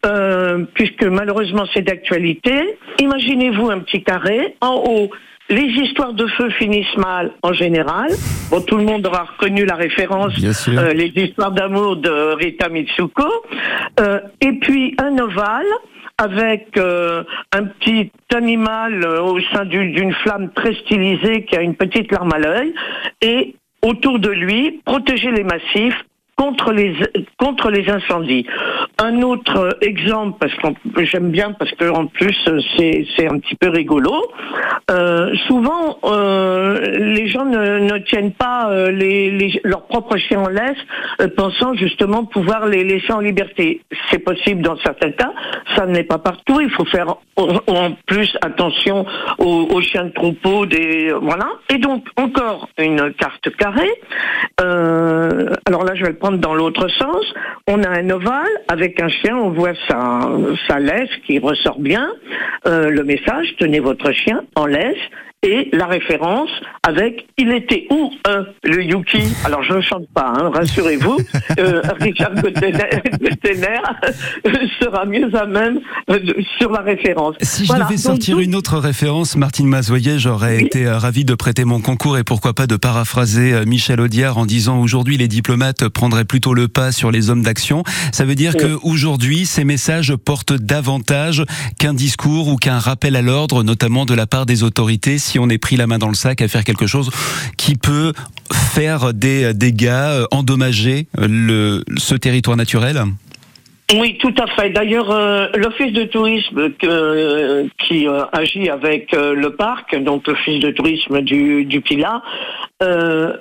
euh, 0.06 0.64
puisque 0.74 1.04
malheureusement 1.04 1.64
c'est 1.72 1.82
d'actualité. 1.82 2.78
Imaginez-vous 2.98 3.70
un 3.70 3.78
petit 3.80 4.02
carré, 4.02 4.56
en 4.60 4.74
haut, 4.74 5.10
les 5.50 5.62
histoires 5.62 6.12
de 6.12 6.26
feu 6.26 6.50
finissent 6.50 6.96
mal 6.96 7.32
en 7.42 7.52
général. 7.52 8.10
Bon, 8.50 8.60
tout 8.60 8.76
le 8.76 8.84
monde 8.84 9.06
aura 9.06 9.24
reconnu 9.24 9.64
la 9.64 9.76
référence, 9.76 10.34
euh, 10.68 10.92
les 10.92 11.12
histoires 11.16 11.52
d'amour 11.52 11.96
de 11.96 12.34
Rita 12.34 12.68
Mitsuko. 12.68 13.24
Euh, 14.00 14.20
et 14.40 14.52
puis 14.52 14.94
un 14.98 15.16
ovale 15.18 15.66
avec 16.18 16.76
euh, 16.76 17.22
un 17.52 17.64
petit 17.64 18.10
animal 18.34 19.04
euh, 19.04 19.22
au 19.22 19.40
sein 19.52 19.64
du- 19.64 19.90
d'une 19.92 20.12
flamme 20.12 20.50
très 20.52 20.74
stylisée 20.74 21.44
qui 21.44 21.56
a 21.56 21.62
une 21.62 21.74
petite 21.76 22.10
larme 22.12 22.32
à 22.32 22.38
l'œil. 22.38 22.74
Et 23.22 23.54
autour 23.82 24.18
de 24.18 24.30
lui 24.30 24.80
protéger 24.84 25.30
les 25.30 25.44
massifs 25.44 26.04
contre 26.38 26.72
les 26.72 26.94
contre 27.36 27.70
les 27.70 27.90
incendies. 27.90 28.46
Un 29.02 29.22
autre 29.22 29.76
exemple 29.82 30.38
parce 30.40 30.54
que 30.54 31.04
j'aime 31.04 31.30
bien 31.30 31.52
parce 31.52 31.72
que 31.72 31.90
en 31.90 32.06
plus 32.06 32.36
c'est 32.76 33.06
c'est 33.16 33.26
un 33.26 33.38
petit 33.38 33.56
peu 33.56 33.68
rigolo. 33.68 34.14
Euh, 34.90 35.34
souvent 35.48 35.98
euh, 36.04 36.78
les 36.96 37.26
gens 37.26 37.44
ne, 37.44 37.80
ne 37.80 37.98
tiennent 37.98 38.32
pas 38.32 38.70
euh, 38.70 38.90
les, 38.90 39.60
leurs 39.64 39.86
propres 39.86 40.16
chiens 40.16 40.40
en 40.40 40.48
laisse, 40.48 40.78
pensant 41.36 41.74
justement 41.74 42.24
pouvoir 42.24 42.66
les 42.66 42.84
laisser 42.84 43.12
en 43.12 43.20
liberté. 43.20 43.82
C'est 44.10 44.20
possible 44.20 44.62
dans 44.62 44.78
certains 44.78 45.10
cas, 45.10 45.32
ça 45.76 45.86
ne 45.86 45.94
l'est 45.94 46.04
pas 46.04 46.18
partout. 46.18 46.60
Il 46.60 46.70
faut 46.70 46.84
faire 46.84 47.16
en, 47.36 47.92
plus 48.06 48.36
attention 48.42 49.04
aux, 49.38 49.68
aux 49.70 49.80
chiens 49.82 50.04
de 50.04 50.10
troupeau, 50.12 50.66
des 50.66 51.12
voilà. 51.20 51.48
Et 51.68 51.78
donc 51.78 52.06
encore 52.16 52.68
une 52.78 53.12
carte 53.14 53.50
carrée. 53.56 53.92
Alors 54.58 55.84
là, 55.84 55.94
je 55.94 56.02
vais 56.02 56.10
le 56.10 56.16
prendre 56.16 56.27
dans 56.32 56.54
l'autre 56.54 56.88
sens. 56.88 57.24
On 57.66 57.82
a 57.82 57.88
un 57.88 58.10
ovale 58.10 58.46
avec 58.68 59.00
un 59.00 59.08
chien. 59.08 59.36
On 59.36 59.50
voit 59.50 59.74
sa, 59.88 60.78
laisse 60.78 61.10
qui 61.26 61.38
ressort 61.38 61.78
bien. 61.80 62.08
Euh, 62.66 62.90
le 62.90 63.04
message 63.04 63.54
tenez 63.58 63.80
votre 63.80 64.12
chien 64.12 64.42
en 64.54 64.66
laisse 64.66 64.98
et 65.42 65.68
la 65.72 65.86
référence 65.86 66.50
avec 66.86 67.26
Il 67.38 67.52
était 67.52 67.86
où 67.90 68.10
euh, 68.26 68.44
le 68.64 68.82
Yuki? 68.82 69.22
Alors 69.44 69.62
je 69.62 69.74
ne 69.74 69.80
chante 69.80 70.08
pas, 70.12 70.32
hein, 70.36 70.50
rassurez-vous. 70.52 71.18
Euh, 71.58 71.80
Richard 71.98 72.34
Gottener 72.34 72.72
Gottener 73.20 73.80
sera 74.80 75.04
mieux 75.04 75.34
à 75.34 75.46
même 75.46 75.80
euh, 76.10 76.18
sur 76.58 76.70
la 76.70 76.80
référence. 76.80 77.36
Si 77.40 77.62
je 77.62 77.68
Voilà, 77.68 77.84
devais 77.84 77.96
sortir 77.96 78.36
donc, 78.36 78.44
une 78.44 78.54
autre 78.54 78.78
référence, 78.78 79.36
Martine 79.36 79.66
Mazoyer, 79.66 80.18
j'aurais 80.18 80.62
été 80.62 80.86
euh, 80.86 80.98
ravi 80.98 81.24
de 81.24 81.34
prêter 81.34 81.64
mon 81.64 81.80
concours 81.80 82.18
et 82.18 82.24
pourquoi 82.24 82.54
pas 82.54 82.66
de 82.66 82.76
paraphraser 82.76 83.52
euh, 83.52 83.64
Michel 83.64 84.00
Audiard 84.00 84.38
en 84.38 84.46
disant 84.46 84.80
aujourd'hui 84.80 85.16
les 85.16 85.28
diplomates 85.28 85.88
prendraient 85.88 86.24
plutôt 86.24 86.54
le 86.54 86.68
pas 86.68 86.92
sur 86.92 87.10
les 87.10 87.30
hommes 87.30 87.42
d'action. 87.42 87.82
Ça 88.12 88.24
veut 88.24 88.34
dire 88.34 88.56
que 88.56 88.78
aujourd'hui 88.82 89.46
ces 89.46 89.64
messages 89.64 90.14
portent 90.14 90.52
davantage 90.52 91.44
qu'un 91.78 91.94
discours 91.94 92.48
ou 92.48 92.56
qu'un 92.56 92.78
rappel 92.78 93.16
à 93.16 93.22
l'ordre, 93.22 93.62
notamment 93.62 94.04
de 94.04 94.14
la 94.14 94.26
part 94.26 94.46
des 94.46 94.62
autorités, 94.62 95.18
si 95.28 95.38
on 95.38 95.48
est 95.48 95.58
pris 95.58 95.76
la 95.76 95.86
main 95.86 95.98
dans 95.98 96.08
le 96.08 96.14
sac 96.14 96.40
à 96.40 96.48
faire 96.48 96.64
quelque 96.64 96.86
chose 96.86 97.10
qui 97.56 97.76
peut 97.76 98.12
faire 98.52 99.12
des 99.12 99.52
dégâts, 99.54 99.88
euh, 99.88 100.24
endommager 100.30 101.06
euh, 101.18 101.26
le, 101.28 101.84
ce 101.98 102.14
territoire 102.14 102.56
naturel? 102.56 103.02
Oui, 103.94 104.18
tout 104.18 104.34
à 104.38 104.46
fait. 104.48 104.70
D'ailleurs, 104.70 105.10
euh, 105.10 105.48
l'office 105.54 105.92
de 105.92 106.04
tourisme 106.04 106.70
qui 107.78 108.06
agit 108.32 108.68
avec 108.68 109.12
le 109.12 109.48
parc, 109.50 109.96
donc 110.02 110.26
l'office 110.26 110.60
de 110.60 110.70
tourisme 110.70 111.22
du, 111.22 111.64
du 111.64 111.80
Pilat, 111.80 112.22
euh, 112.82 113.32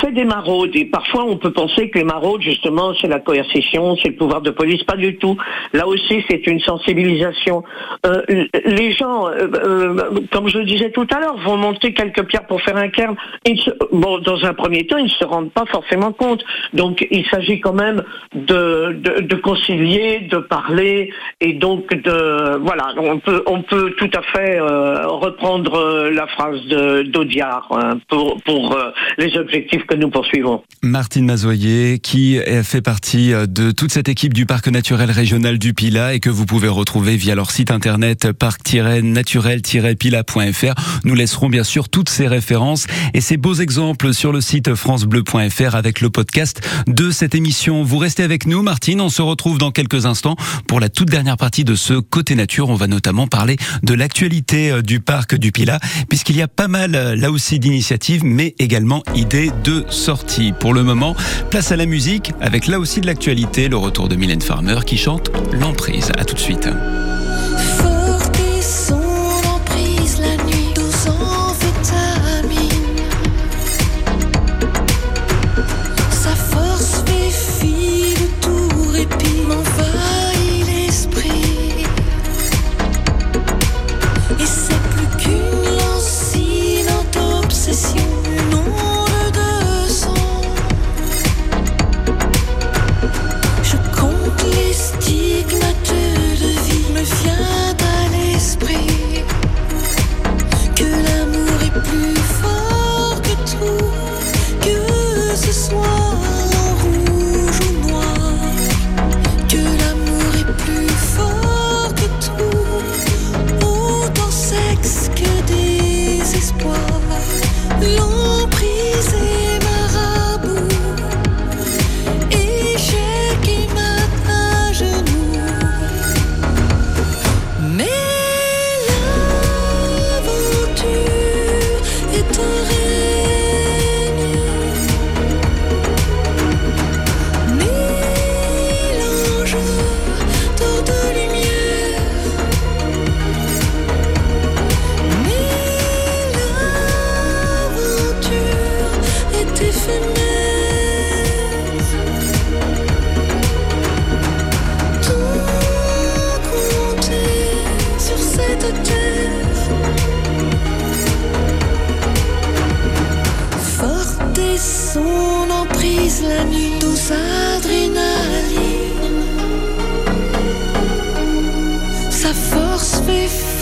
fait 0.00 0.12
des 0.12 0.24
maraudes. 0.24 0.74
Et 0.74 0.84
parfois, 0.84 1.24
on 1.24 1.36
peut 1.36 1.52
penser 1.52 1.90
que 1.90 1.98
les 1.98 2.04
maraudes, 2.04 2.42
justement, 2.42 2.92
c'est 3.00 3.08
la 3.08 3.20
coercition, 3.20 3.96
c'est 3.96 4.08
le 4.08 4.16
pouvoir 4.16 4.40
de 4.40 4.50
police. 4.50 4.82
Pas 4.84 4.96
du 4.96 5.16
tout. 5.16 5.36
Là 5.72 5.86
aussi, 5.86 6.24
c'est 6.28 6.46
une 6.46 6.60
sensibilisation. 6.60 7.62
Euh, 8.06 8.22
les 8.64 8.92
gens, 8.92 9.28
euh, 9.28 9.48
euh, 9.54 10.10
comme 10.32 10.48
je 10.48 10.58
le 10.58 10.64
disais 10.64 10.90
tout 10.90 11.06
à 11.14 11.20
l'heure, 11.20 11.36
vont 11.38 11.56
monter 11.56 11.94
quelques 11.94 12.24
pierres 12.24 12.46
pour 12.46 12.60
faire 12.62 12.76
un 12.76 12.88
cairn. 12.88 13.16
Bon, 13.92 14.18
dans 14.18 14.44
un 14.44 14.54
premier 14.54 14.86
temps, 14.86 14.98
ils 14.98 15.04
ne 15.04 15.08
se 15.10 15.24
rendent 15.24 15.52
pas 15.52 15.66
forcément 15.66 16.12
compte. 16.12 16.44
Donc, 16.72 17.06
il 17.10 17.24
s'agit 17.26 17.60
quand 17.60 17.72
même 17.72 18.02
de, 18.34 18.92
de, 18.92 19.20
de 19.20 19.36
concilier, 19.36 20.20
de 20.30 20.38
parler, 20.38 21.12
et 21.40 21.52
donc 21.52 21.94
de 21.94 22.56
voilà. 22.58 22.94
On 22.96 23.18
peut 23.18 23.42
on 23.46 23.62
peut 23.62 23.94
tout 23.98 24.10
à 24.14 24.22
fait 24.22 24.58
euh, 24.58 25.06
reprendre 25.06 25.74
euh, 25.74 26.10
la 26.10 26.26
phrase 26.26 26.60
d'Audiard 26.66 27.68
hein, 27.70 27.98
pour 28.08 28.40
pour 28.42 28.71
euh, 28.72 28.90
les 29.18 29.36
objectifs 29.36 29.84
que 29.86 29.94
nous 29.94 30.10
poursuivons. 30.10 30.62
Martine 30.82 31.26
Mazoyer, 31.26 31.98
qui 31.98 32.38
fait 32.62 32.82
partie 32.82 33.32
euh, 33.32 33.46
de 33.46 33.70
toute 33.70 33.92
cette 33.92 34.08
équipe 34.08 34.34
du 34.34 34.46
Parc 34.46 34.68
naturel 34.68 35.10
régional 35.10 35.58
du 35.58 35.74
Pilat 35.74 36.14
et 36.14 36.20
que 36.20 36.30
vous 36.30 36.46
pouvez 36.46 36.68
retrouver 36.68 37.16
via 37.16 37.34
leur 37.34 37.50
site 37.50 37.70
internet 37.70 38.32
parc-naturel-pila.fr. 38.32 40.74
Nous 41.04 41.14
laisserons 41.14 41.48
bien 41.48 41.64
sûr 41.64 41.88
toutes 41.88 42.08
ces 42.08 42.26
références 42.26 42.86
et 43.14 43.20
ces 43.20 43.36
beaux 43.36 43.54
exemples 43.54 44.14
sur 44.14 44.32
le 44.32 44.40
site 44.40 44.74
francebleu.fr 44.74 45.74
avec 45.74 46.00
le 46.00 46.10
podcast 46.10 46.60
de 46.86 47.10
cette 47.10 47.34
émission. 47.34 47.82
Vous 47.82 47.98
restez 47.98 48.22
avec 48.22 48.46
nous, 48.46 48.62
Martine. 48.62 49.00
On 49.00 49.08
se 49.08 49.22
retrouve 49.22 49.58
dans 49.58 49.70
quelques 49.70 50.06
instants 50.06 50.36
pour 50.66 50.80
la 50.80 50.88
toute 50.88 51.10
dernière 51.10 51.36
partie 51.36 51.64
de 51.64 51.74
ce 51.74 51.94
Côté 51.94 52.34
Nature. 52.34 52.68
On 52.68 52.74
va 52.74 52.86
notamment 52.86 53.26
parler 53.26 53.56
de 53.82 53.94
l'actualité 53.94 54.70
euh, 54.70 54.82
du 54.82 55.00
Parc 55.00 55.34
du 55.34 55.52
Pilat, 55.52 55.80
puisqu'il 56.08 56.36
y 56.36 56.42
a 56.42 56.48
pas 56.48 56.68
mal 56.68 56.92
là 56.92 57.30
aussi 57.30 57.58
d'initiatives, 57.58 58.24
mais 58.24 58.54
également 58.62 59.02
idées 59.14 59.50
de 59.64 59.84
sortie. 59.88 60.52
Pour 60.52 60.74
le 60.74 60.82
moment, 60.82 61.14
place 61.50 61.72
à 61.72 61.76
la 61.76 61.86
musique 61.86 62.32
avec 62.40 62.66
là 62.66 62.78
aussi 62.78 63.00
de 63.00 63.06
l'actualité, 63.06 63.68
le 63.68 63.76
retour 63.76 64.08
de 64.08 64.16
Mylène 64.16 64.42
Farmer 64.42 64.78
qui 64.86 64.96
chante 64.96 65.30
L'emprise. 65.52 66.10
À 66.16 66.24
tout 66.24 66.34
de 66.34 66.40
suite. 66.40 66.68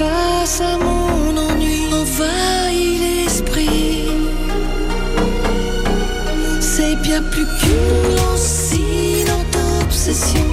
Face 0.00 0.62
à 0.62 0.78
mon 0.78 1.36
ennui, 1.36 1.92
envahit 1.92 3.00
l'esprit. 3.02 4.08
C'est 6.60 6.96
bien 7.02 7.22
plus 7.32 7.44
qu'une 7.58 8.16
lancinante 8.20 9.56
obsession, 9.82 10.49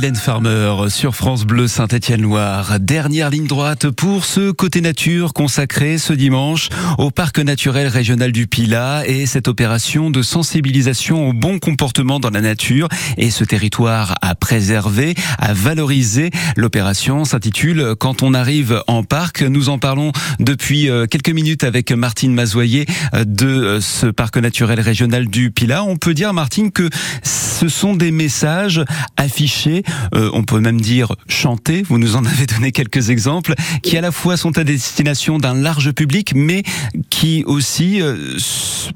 Mylène 0.00 0.16
Farmer 0.20 0.90
sur 0.90 1.16
France 1.16 1.46
Bleu 1.46 1.66
Saint-Étienne-Loire. 1.66 2.78
Dernière 2.78 3.30
ligne 3.30 3.46
droite 3.46 3.88
pour 3.88 4.26
ce 4.26 4.50
côté 4.50 4.82
nature 4.82 5.32
consacré 5.32 5.96
ce 5.96 6.12
dimanche 6.12 6.68
au 6.98 7.10
parc 7.10 7.38
naturel 7.38 7.88
régional 7.88 8.30
du 8.30 8.46
Pilat 8.46 9.02
et 9.06 9.24
cette 9.24 9.48
opération 9.48 10.10
de 10.10 10.20
sensibilisation 10.20 11.30
au 11.30 11.32
bon 11.32 11.58
comportement 11.58 12.20
dans 12.20 12.28
la 12.28 12.42
nature 12.42 12.88
et 13.16 13.30
ce 13.30 13.44
territoire 13.44 14.16
à 14.20 14.34
préserver, 14.34 15.14
à 15.38 15.54
valoriser. 15.54 16.30
L'opération 16.54 17.24
s'intitule 17.24 17.94
Quand 17.98 18.22
on 18.22 18.34
arrive 18.34 18.82
en 18.88 19.02
parc. 19.04 19.40
Nous 19.40 19.70
en 19.70 19.78
parlons 19.78 20.12
depuis 20.38 20.90
euh, 20.90 21.06
quelques 21.06 21.30
minutes 21.30 21.64
avec 21.64 21.92
Martine 21.92 22.34
Mazoyer 22.34 22.84
euh, 23.14 23.24
de 23.24 23.46
euh, 23.46 23.80
ce 23.80 24.06
parc 24.06 24.36
naturel 24.36 24.80
régional 24.80 25.28
du 25.28 25.50
Pilat. 25.50 25.82
On 25.82 25.96
peut 25.96 26.12
dire, 26.12 26.34
Martine, 26.34 26.72
que 26.72 26.90
ce 27.22 27.68
sont 27.68 27.94
des 27.94 28.10
messages 28.10 28.82
affichés, 29.16 29.82
euh, 30.14 30.30
on 30.32 30.42
peut 30.42 30.60
même 30.60 30.80
dire 30.80 31.14
chantés, 31.28 31.82
vous 31.82 31.98
nous 31.98 32.16
en 32.16 32.24
avez 32.24 32.46
donné 32.46 32.72
quelques 32.72 33.10
exemples, 33.10 33.54
qui 33.82 33.96
à 33.96 34.00
la 34.00 34.12
fois 34.12 34.36
sont 34.36 34.56
à 34.58 34.64
destination 34.64 35.38
d'un 35.38 35.54
large 35.54 35.92
public, 35.92 36.32
mais 36.34 36.62
qui 37.10 37.44
aussi 37.46 38.00
euh, 38.02 38.36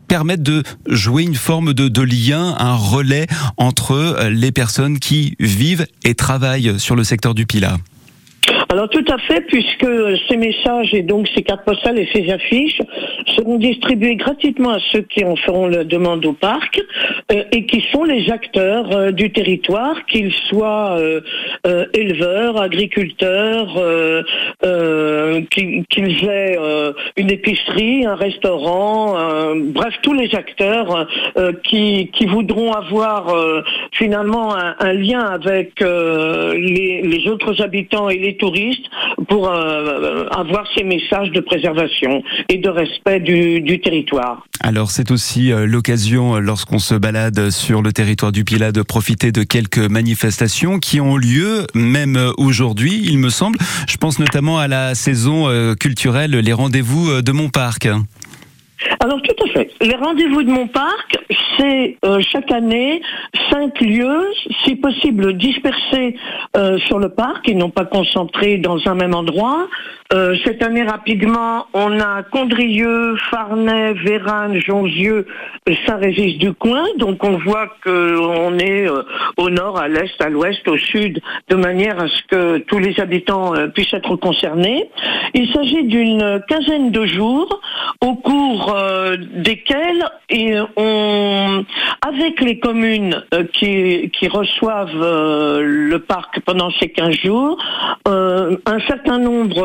permettent 0.09 0.42
de 0.42 0.62
jouer 0.87 1.22
une 1.22 1.35
forme 1.35 1.74
de, 1.74 1.88
de 1.88 2.03
lien, 2.03 2.55
un 2.59 2.74
relais 2.74 3.27
entre 3.57 3.92
euh, 3.92 4.31
les 4.31 4.53
personnes 4.53 4.98
qui 4.98 5.37
vivent 5.40 5.87
et 6.05 6.14
travaillent 6.14 6.79
sur 6.79 6.96
le 6.96 7.05
secteur 7.05 7.35
du 7.35 7.46
Pilat. 7.46 7.79
Alors 8.74 8.88
tout 8.88 9.04
à 9.08 9.18
fait, 9.18 9.40
puisque 9.42 9.87
ces 10.28 10.37
messages 10.37 10.92
et 10.94 11.02
donc 11.02 11.28
ces 11.32 11.42
cartes 11.42 11.64
postales 11.64 11.96
et 11.96 12.08
ces 12.12 12.28
affiches 12.28 12.80
seront 13.37 13.56
distribués 13.56 14.16
gratuitement 14.16 14.70
à 14.70 14.80
ceux 14.90 15.02
qui 15.02 15.24
en 15.24 15.37
feront 15.37 15.68
la 15.68 15.84
demande 15.84 16.26
au 16.26 16.32
parc 16.32 16.82
euh, 17.30 17.44
et 17.52 17.66
qui 17.66 17.84
sont 17.92 18.02
les 18.02 18.28
acteurs 18.32 18.90
euh, 18.90 19.12
du 19.12 19.30
territoire, 19.30 20.04
qu'ils 20.06 20.32
soient 20.48 20.98
euh, 20.98 21.20
éleveurs, 21.92 22.60
agriculteurs, 22.60 23.80
qu'ils 25.50 26.24
aient 26.28 26.58
une 27.16 27.30
épicerie, 27.30 28.04
un 28.06 28.16
restaurant, 28.16 29.54
bref 29.54 29.94
tous 30.02 30.14
les 30.14 30.34
acteurs 30.34 31.06
qui, 31.62 32.10
voudront 32.26 32.72
avoir 32.72 33.62
finalement 33.92 34.56
un, 34.56 34.92
lien 34.94 35.20
avec 35.20 35.80
les 35.80 37.28
autres 37.28 37.62
habitants 37.62 38.08
et 38.08 38.18
les 38.18 38.37
touristes 38.37 38.63
pour 39.29 39.48
euh, 39.48 40.27
avoir 40.31 40.64
ces 40.77 40.85
messages 40.85 41.31
de 41.31 41.40
préservation 41.40 42.22
et 42.48 42.59
de 42.59 42.68
respect 42.68 43.20
du, 43.20 43.81
territoire. 43.81 44.46
Alors 44.61 44.90
c'est 44.90 45.11
aussi 45.11 45.53
euh, 45.53 45.66
l'occasion, 45.66 46.37
euh, 46.37 46.40
lorsqu'on 46.40 46.79
se 46.79 46.94
balade 46.94 47.50
sur 47.50 47.83
le 47.83 47.92
territoire 47.92 48.33
du 48.33 48.44
Pilat, 48.44 48.72
de 48.72 48.83
profiter 48.83 49.33
de 49.33 49.42
quelques 49.42 49.79
manifestations 49.79 50.79
qui 50.79 51.00
ont 51.00 51.16
lieu, 51.16 51.66
même 51.74 52.33
aujourd'hui, 52.38 53.03
il 53.05 53.18
me 53.18 53.31
semble. 53.31 53.59
Je 53.88 53.96
pense 53.96 54.18
notamment 54.18 54.59
à 54.59 54.68
la 54.68 54.94
saison 54.94 55.48
culturelle, 55.79 56.33
les 56.33 56.53
rendez-vous 56.53 57.22
de 57.22 57.33
Montparc. 57.33 57.88
Alors 59.00 59.22
tout 59.22 59.44
à 59.44 59.48
fait. 59.50 59.70
Les 59.80 59.94
rendez-vous 59.94 60.42
de 60.42 60.50
mon 60.50 60.66
parc, 60.66 61.16
c'est 61.56 61.96
euh, 62.04 62.20
chaque 62.32 62.50
année 62.50 63.02
cinq 63.50 63.80
lieux, 63.80 64.26
si 64.64 64.76
possible 64.76 65.37
dispersés 65.37 66.16
euh, 66.56 66.78
sur 66.78 66.98
le 66.98 67.08
parc 67.08 67.48
et 67.48 67.54
non 67.54 67.70
pas 67.70 67.84
concentrés 67.84 68.58
dans 68.58 68.78
un 68.87 68.94
même 68.94 69.14
endroit. 69.14 69.68
Euh, 70.12 70.37
cette 70.44 70.62
année 70.62 70.82
rapidement, 70.82 71.66
on 71.72 71.98
a 71.98 72.22
Condrieu, 72.24 73.16
Farnay, 73.30 73.94
Vérane, 73.94 74.60
Jonzieux, 74.60 75.26
Saint-Régis 75.87 76.38
du 76.38 76.52
coin. 76.52 76.84
Donc 76.98 77.24
on 77.24 77.38
voit 77.38 77.68
qu'on 77.84 78.58
est 78.58 78.87
au 79.37 79.50
nord, 79.50 79.78
à 79.78 79.88
l'est, 79.88 80.20
à 80.20 80.28
l'ouest, 80.28 80.66
au 80.68 80.76
sud, 80.76 81.20
de 81.48 81.56
manière 81.56 81.98
à 82.00 82.08
ce 82.08 82.22
que 82.28 82.58
tous 82.58 82.78
les 82.78 83.00
habitants 83.00 83.54
puissent 83.74 83.94
être 83.94 84.16
concernés. 84.16 84.90
Il 85.32 85.50
s'agit 85.52 85.84
d'une 85.84 86.42
quinzaine 86.48 86.90
de 86.90 87.06
jours 87.06 87.60
au 88.04 88.16
cours 88.16 88.74
euh, 88.74 89.16
desquels 89.16 90.04
et 90.28 90.54
on, 90.76 91.64
avec 92.06 92.40
les 92.40 92.58
communes 92.58 93.24
euh, 93.32 93.44
qui, 93.52 94.10
qui 94.10 94.28
reçoivent 94.28 95.02
euh, 95.02 95.62
le 95.62 95.98
parc 96.00 96.40
pendant 96.40 96.70
ces 96.72 96.90
15 96.90 97.16
jours, 97.16 97.58
un 98.06 98.80
certain 98.86 99.18
nombre 99.18 99.62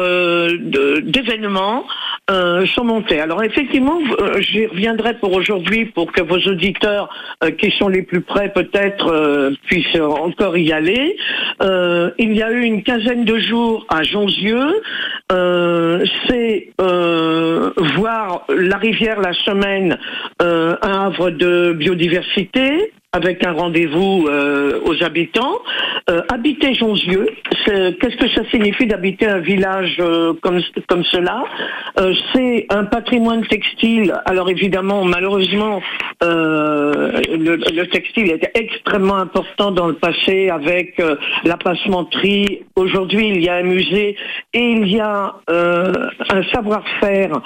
d'événements 1.02 1.84
sont 2.30 2.84
montés. 2.84 3.19
Alors 3.19 3.43
effectivement, 3.43 3.99
j'y 4.39 4.67
reviendrai 4.67 5.15
pour 5.15 5.34
aujourd'hui 5.34 5.86
pour 5.86 6.12
que 6.12 6.21
vos 6.21 6.38
auditeurs 6.38 7.10
qui 7.58 7.71
sont 7.71 7.89
les 7.89 8.04
plus 8.04 8.21
près 8.21 8.49
peut-être 8.54 9.52
puissent 9.65 9.99
encore 9.99 10.58
y 10.58 10.71
aller. 10.71 11.17
Il 11.62 12.34
y 12.34 12.41
a 12.41 12.52
eu 12.52 12.62
une 12.62 12.84
quinzaine 12.84 13.25
de 13.25 13.38
jours 13.39 13.86
à 13.89 14.04
Jonzieux. 14.04 14.82
Euh, 15.32 16.06
C'est 16.28 16.70
euh, 16.82 17.72
voir 17.96 18.46
la 18.50 18.78
rivière 18.78 19.20
la 19.22 19.34
semaine, 19.34 19.98
euh, 20.42 20.76
un 20.82 21.06
havre 21.06 21.30
de 21.30 21.74
biodiversité 21.74 22.92
avec 23.12 23.43
un 23.43 23.54
rendez-vous 23.54 24.28
euh, 24.28 24.80
aux 24.86 25.04
habitants. 25.04 25.60
Euh, 26.10 26.22
habiter 26.32 26.76
Jonzieux, 26.76 27.28
qu'est-ce 27.65 28.17
que 28.17 28.30
ça 28.30 28.41
signifie 28.52 28.86
d'habiter 28.86 29.26
un 29.26 29.39
village 29.39 29.98
euh, 30.00 30.34
comme, 30.41 30.62
comme 30.88 31.04
cela? 31.06 31.43
Euh, 32.00 32.13
C'est 32.34 32.67
un 32.69 32.86
patrimoine 32.86 33.45
textile. 33.48 34.13
Alors 34.26 34.50
évidemment, 34.50 35.06
malheureusement, 35.06 35.82
euh, 36.24 37.19
le, 37.32 37.56
le 37.56 37.88
textile 37.88 38.32
était 38.32 38.52
extrêmement 38.54 39.17
important 39.17 39.72
dans 39.72 39.88
le 39.88 39.95
passé 39.95 40.50
avec 40.50 41.00
euh, 41.00 41.15
la 41.45 41.58
passementerie. 41.58 42.62
Aujourd'hui, 42.76 43.30
il 43.30 43.43
y 43.43 43.50
a 43.50 43.56
un 43.56 43.63
musée 43.63 44.17
et 44.54 44.72
il 44.72 44.88
y 44.88 45.00
a 45.00 45.36
un 45.48 46.43
savoir-faire 46.54 47.41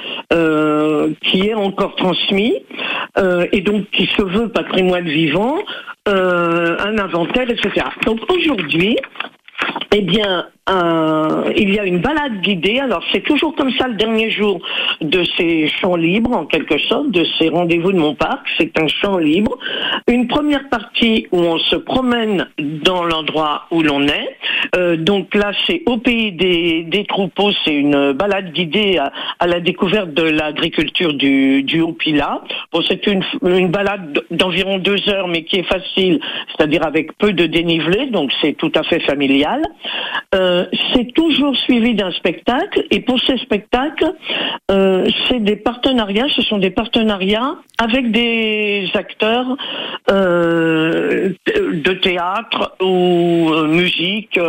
qui 1.21 1.47
est 1.47 1.54
encore 1.54 1.95
transmis 1.95 2.56
euh, 3.17 3.47
et 3.52 3.62
donc 3.62 3.89
qui 3.91 4.08
se 4.08 4.21
veut 4.21 4.49
patrimoine 4.49 5.08
vivant, 5.08 5.58
euh, 6.08 6.78
un 6.80 6.97
inventaire, 6.97 7.49
etc. 7.49 7.86
Donc 8.06 8.19
aujourd'hui, 8.30 8.97
eh 9.95 10.02
bien, 10.02 10.47
un- 10.65 11.43
il 11.56 11.73
y 11.73 11.80
a 11.80 11.86
une 11.86 11.99
balade 11.99 12.41
guidée. 12.41 12.80
Alors, 12.80 13.04
c'est 13.12 13.21
toujours 13.21 13.56
comme 13.56 13.71
ça 13.73 13.88
le 13.88 13.95
dernier 13.95 14.32
jour 14.32 14.62
de 15.02 15.23
ces 15.38 15.67
champs 15.67 15.95
libres, 15.95 16.32
en 16.32 16.45
quelque 16.45 16.80
sorte, 16.80 17.12
de 17.12 17.26
ces 17.38 17.49
rendez-vous 17.49 17.91
de 17.91 17.97
mon 17.97 18.15
parc. 18.15 18.47
C'est 18.58 18.80
un 18.80 18.88
champ 18.88 19.17
libre. 19.17 19.58
Une 20.08 20.28
première 20.28 20.69
partie 20.69 21.28
où 21.32 21.39
on 21.39 21.58
se 21.58 21.76
promène 21.76 22.47
dans 22.58 23.04
l'endroit 23.04 23.67
où 23.71 23.82
l'on 23.82 24.08
est. 24.08 24.38
Euh, 24.76 24.95
donc 24.95 25.36
là, 25.36 25.52
c'est 25.67 25.84
au 25.86 25.97
pays 25.97 26.32
des, 26.32 27.06
troupeaux. 27.08 27.52
C'est 27.65 27.76
une 27.76 28.13
balade 28.13 28.54
guidée 28.54 28.97
à, 29.39 29.47
la 29.47 29.60
découverte 29.60 30.13
de 30.13 30.23
l'agriculture 30.23 31.13
du. 31.13 31.65
Bon, 32.71 32.82
c'est 32.88 33.06
une 33.08 33.67
balade 33.69 34.23
d'environ 34.32 34.78
deux 34.78 35.10
heures, 35.10 35.28
mais 35.28 35.43
qui 35.43 35.58
est 35.58 35.63
facile, 35.67 36.19
c'est-à-dire 36.47 36.86
avec 36.86 37.17
peu 37.17 37.34
de 37.34 37.45
dénivelé. 37.45 38.06
Donc, 38.08 38.32
c'est 38.41 38.54
tout 38.54 38.71
à 38.76 38.84
fait 38.84 39.02
familial. 39.02 39.53
Euh, 40.36 40.66
c'est 40.94 41.13
toujours 41.13 41.56
suivi 41.58 41.94
d'un 41.96 42.12
spectacle 42.12 42.84
et 42.92 43.02
pour 43.02 43.20
ces 43.22 43.38
spectacles, 43.38 44.13
euh, 44.72 45.06
c'est 45.28 45.44
des 45.44 45.56
partenariats, 45.56 46.28
ce 46.36 46.42
sont 46.42 46.58
des 46.58 46.70
partenariats 46.72 47.56
avec 47.78 48.12
des 48.12 48.89
acteurs 48.94 49.46
euh, 50.12 51.30
de 51.58 51.94
théâtre 51.94 52.76
ou 52.82 53.52
musique 53.68 54.39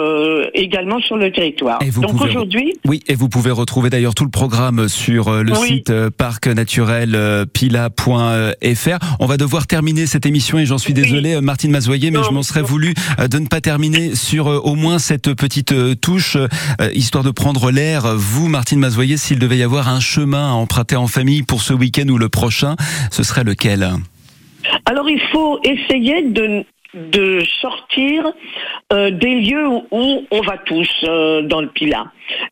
également 0.55 1.01
sur 1.01 1.17
le 1.17 1.31
territoire. 1.33 1.79
Et 1.83 1.91
vous 1.91 2.03
Donc 2.03 2.13
pouvez- 2.13 2.31
aujourd'hui, 2.31 2.75
Oui, 2.87 3.01
et 3.09 3.15
vous 3.15 3.29
pouvez 3.29 3.51
retrouver 3.51 3.91
d'ailleurs 3.91 4.15
tout 4.15 4.25
le 4.25 4.31
programme 4.31 4.89
sur 4.89 5.31
le 5.43 5.53
Oui. 5.53 5.67
site 5.69 5.91
euh, 5.91 6.11
parc 6.17 6.47
naturel 6.47 7.15
euh, 7.15 7.45
pila.fr. 7.45 8.99
On 9.21 9.27
va 9.27 9.37
devoir 9.37 9.67
terminer 9.67 10.07
cette 10.07 10.27
émission 10.27 10.59
et 10.59 10.67
j'en 10.67 10.79
suis 10.79 10.95
désolé, 10.95 11.35
euh, 11.35 11.41
Martine 11.41 11.71
Mazoyer, 11.71 12.11
mais 12.11 12.23
je 12.25 12.31
m'en 12.31 12.43
serais 12.43 12.63
voulu 12.63 12.95
de 13.31 13.39
ne 13.39 13.47
pas 13.47 13.61
terminer 13.61 14.15
sur 14.15 14.47
au 14.47 14.75
moins 14.75 14.94
cette 14.99 15.35
petite 15.35 15.73
euh, 15.73 15.95
touche, 15.95 16.37
euh, 16.37 16.49
histoire 16.95 17.25
de 17.25 17.31
prendre 17.31 17.71
l'air. 17.71 18.03
Vous, 18.17 18.49
Martine 18.49 18.79
Mazoyer, 18.79 19.17
s'il 19.17 19.39
devait 19.39 19.59
y 19.59 19.63
avoir 19.63 19.89
un 19.89 20.01
chemin 20.01 20.51
à 20.51 20.53
emprunter 20.53 20.97
en 20.97 21.07
famille 21.07 21.43
pour 21.43 21.63
ce 21.63 21.73
week-end 21.73 22.09
ou 22.09 22.19
le 22.19 22.29
prochain, 22.29 22.77
ce 23.11 23.23
serait 23.23 23.45
lequel? 23.45 23.89
Alors 24.87 25.09
il 25.09 25.21
faut 25.33 25.61
essayer 25.63 26.23
de, 26.23 26.65
sortir 27.61 28.27
euh, 28.93 29.11
des 29.11 29.41
lieux 29.41 29.67
où, 29.91 30.23
on 30.31 30.41
va 30.41 30.59
tous 30.59 30.89
dans 31.05 31.61
le 31.61 31.69
Pilat 31.69 32.07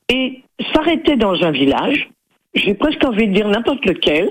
et 0.09 0.43
s'arrêter 0.73 1.17
dans 1.17 1.43
un 1.43 1.51
village. 1.51 2.09
J'ai 2.55 2.75
presque 2.75 3.03
envie 3.05 3.29
de 3.29 3.33
dire 3.33 3.49
n'importe 3.49 3.85
lequel, 3.87 4.29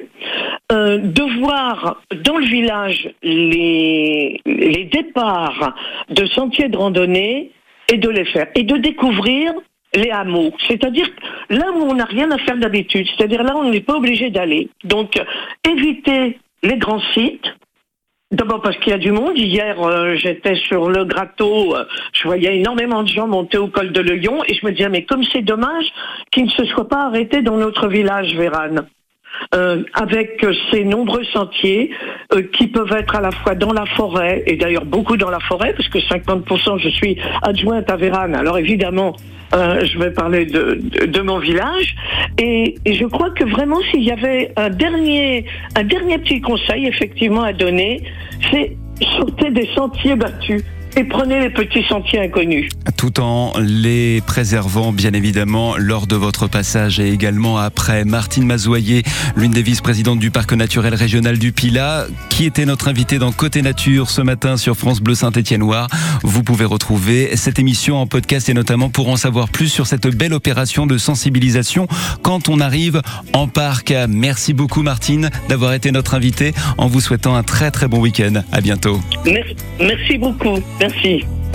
de 0.69 1.39
voir 1.39 2.02
dans 2.24 2.38
le 2.38 2.45
village 2.45 3.10
les 3.24 4.89
départs 4.91 5.74
de 6.10 6.26
sentiers 6.28 6.69
de 6.69 6.78
randonnée 6.78 7.52
et 7.89 7.98
de 7.98 8.10
les 8.10 8.26
faire 8.26 8.48
et 8.56 8.63
de 8.63 8.78
découvrir 8.78 9.54
les 9.94 10.10
hameaux, 10.10 10.52
c'est-à-dire 10.67 11.10
là 11.50 11.72
où 11.74 11.82
on 11.82 11.96
n'a 11.96 12.06
rien 12.06 12.32
à 12.32 12.38
faire 12.38 12.56
d'habitude, 12.58 13.08
c'est-à-dire 13.15 13.44
là 13.44 13.56
où 13.56 13.60
on 13.60 13.70
n'est 13.70 13.82
pas 13.82 13.96
obligé 13.96 14.30
d'aller. 14.30 14.70
Donc 14.86 15.17
euh, 15.17 15.24
éviter 15.70 16.39
les 16.63 16.78
grands 16.78 17.02
sites, 17.13 17.46
D'abord 18.32 18.62
parce 18.62 18.78
qu'il 18.78 18.91
y 18.91 18.94
a 18.94 18.98
du 18.98 19.12
monde. 19.12 19.38
Hier, 19.38 19.78
euh, 19.82 20.15
j'étais 20.15 20.56
sur 20.56 20.89
le 20.89 21.04
gratteau, 21.04 21.76
euh, 21.76 21.84
je 22.13 22.24
voyais 22.24 22.58
énormément 22.58 23.04
de 23.04 23.10
gens 23.10 23.28
monter 23.28 23.58
au 23.58 23.67
col 23.67 23.91
de 23.91 24.00
Lion 24.00 24.41
et 24.48 24.54
je 24.54 24.65
me 24.65 24.72
disais, 24.72 24.88
mais 24.88 25.04
comme 25.04 25.24
c'est 25.34 25.41
dommage 25.41 25.91
qu'ils 26.32 26.46
ne 26.46 26.50
se 26.50 26.63
soient 26.63 26.88
pas 26.88 27.08
arrêtés 27.08 27.41
dans 27.41 27.58
notre 27.58 27.89
village, 27.89 28.34
Vérane. 28.36 28.88
Euh, 29.54 29.84
avec 29.93 30.45
ces 30.71 30.86
nombreux 30.86 31.25
sentiers 31.25 31.91
euh, 32.34 32.41
qui 32.54 32.67
peuvent 32.67 32.93
être 32.93 33.15
à 33.15 33.21
la 33.21 33.32
fois 33.32 33.54
dans 33.54 33.73
la 33.73 33.86
forêt, 33.86 34.43
et 34.47 34.56
d'ailleurs 34.56 34.86
beaucoup 34.86 35.17
dans 35.17 35.30
la 35.30 35.39
forêt, 35.41 35.73
parce 35.75 35.89
que 35.89 35.99
50% 35.99 36.80
je 36.80 36.89
suis 36.89 37.17
adjointe 37.41 37.89
à 37.89 37.97
Vérane, 37.97 38.34
alors 38.34 38.58
évidemment 38.58 39.13
euh, 39.54 39.84
je 39.86 39.99
vais 39.99 40.12
parler 40.12 40.45
de, 40.45 41.21
mon 41.21 41.39
village, 41.39 41.95
et, 42.38 42.75
et 42.86 42.93
je 42.93 43.06
crois 43.06 43.32
que 43.32 43.43
vraiment 43.43 43.82
s'il 43.91 44.04
y 44.04 44.12
avait 44.12 44.54
un 44.56 44.69
dernier, 44.69 45.45
un 45.75 45.84
dernier 45.84 46.17
petit 46.19 46.39
conseil 46.39 46.86
effectivement 46.86 47.43
à 47.43 47.51
donner, 47.51 48.04
c'est 48.51 48.77
sortez 49.17 49.51
des 49.51 49.67
sentiers 49.75 50.15
battus 50.15 50.63
et 50.95 51.04
prenez 51.04 51.39
les 51.39 51.49
petits 51.49 51.84
sentiers 51.84 52.19
inconnus. 52.19 52.69
Tout 52.97 53.19
en 53.19 53.54
les 53.60 54.21
préservant, 54.21 54.91
bien 54.91 55.13
évidemment, 55.13 55.75
lors 55.77 56.08
de 56.08 56.15
votre 56.15 56.47
passage 56.47 56.99
et 56.99 57.10
également 57.10 57.58
après. 57.58 58.06
Martine 58.06 58.45
Mazoyer, 58.45 59.04
l'une 59.36 59.51
des 59.51 59.62
vice-présidentes 59.62 60.19
du 60.19 60.32
Parc 60.32 60.54
naturel 60.54 60.93
régional 60.93 61.38
du 61.38 61.51
Pilat, 61.51 62.08
qui 62.30 62.45
était 62.45 62.65
notre 62.65 62.88
invitée 62.88 63.19
dans 63.19 63.32
Côté 63.32 63.62
Nature 63.62 64.10
ce 64.10 64.21
matin 64.21 64.58
sur 64.58 64.75
France 64.75 65.01
Bleu 65.01 65.15
Saint-Étienne-Loire. 65.15 65.88
Vous 66.23 66.43
pouvez 66.43 66.65
retrouver 66.65 67.36
cette 67.36 67.60
émission 67.60 67.97
en 67.97 68.08
podcast 68.08 68.49
et 68.49 68.54
notamment 68.54 68.89
pour 68.89 69.10
en 69.10 69.15
savoir 69.15 69.49
plus 69.49 69.69
sur 69.69 69.88
cette 69.88 70.08
belle 70.08 70.34
opération 70.34 70.86
de 70.86 70.97
sensibilisation 70.97 71.88
quand 72.21 72.49
on 72.49 72.60
arrive 72.60 73.01
en 73.34 73.47
parc. 73.47 73.93
Merci 74.10 74.54
beaucoup, 74.54 74.84
Martine, 74.84 75.30
d'avoir 75.49 75.73
été 75.73 75.91
notre 75.91 76.13
invitée 76.13 76.54
en 76.77 76.88
vous 76.88 77.01
souhaitant 77.01 77.36
un 77.36 77.43
très 77.43 77.71
très 77.71 77.88
bon 77.88 77.99
week-end. 77.99 78.43
À 78.51 78.62
bientôt. 78.62 78.99
Merci, 79.25 79.56
merci 79.80 80.17
beaucoup. 80.17 80.60
Merci. 80.82 81.24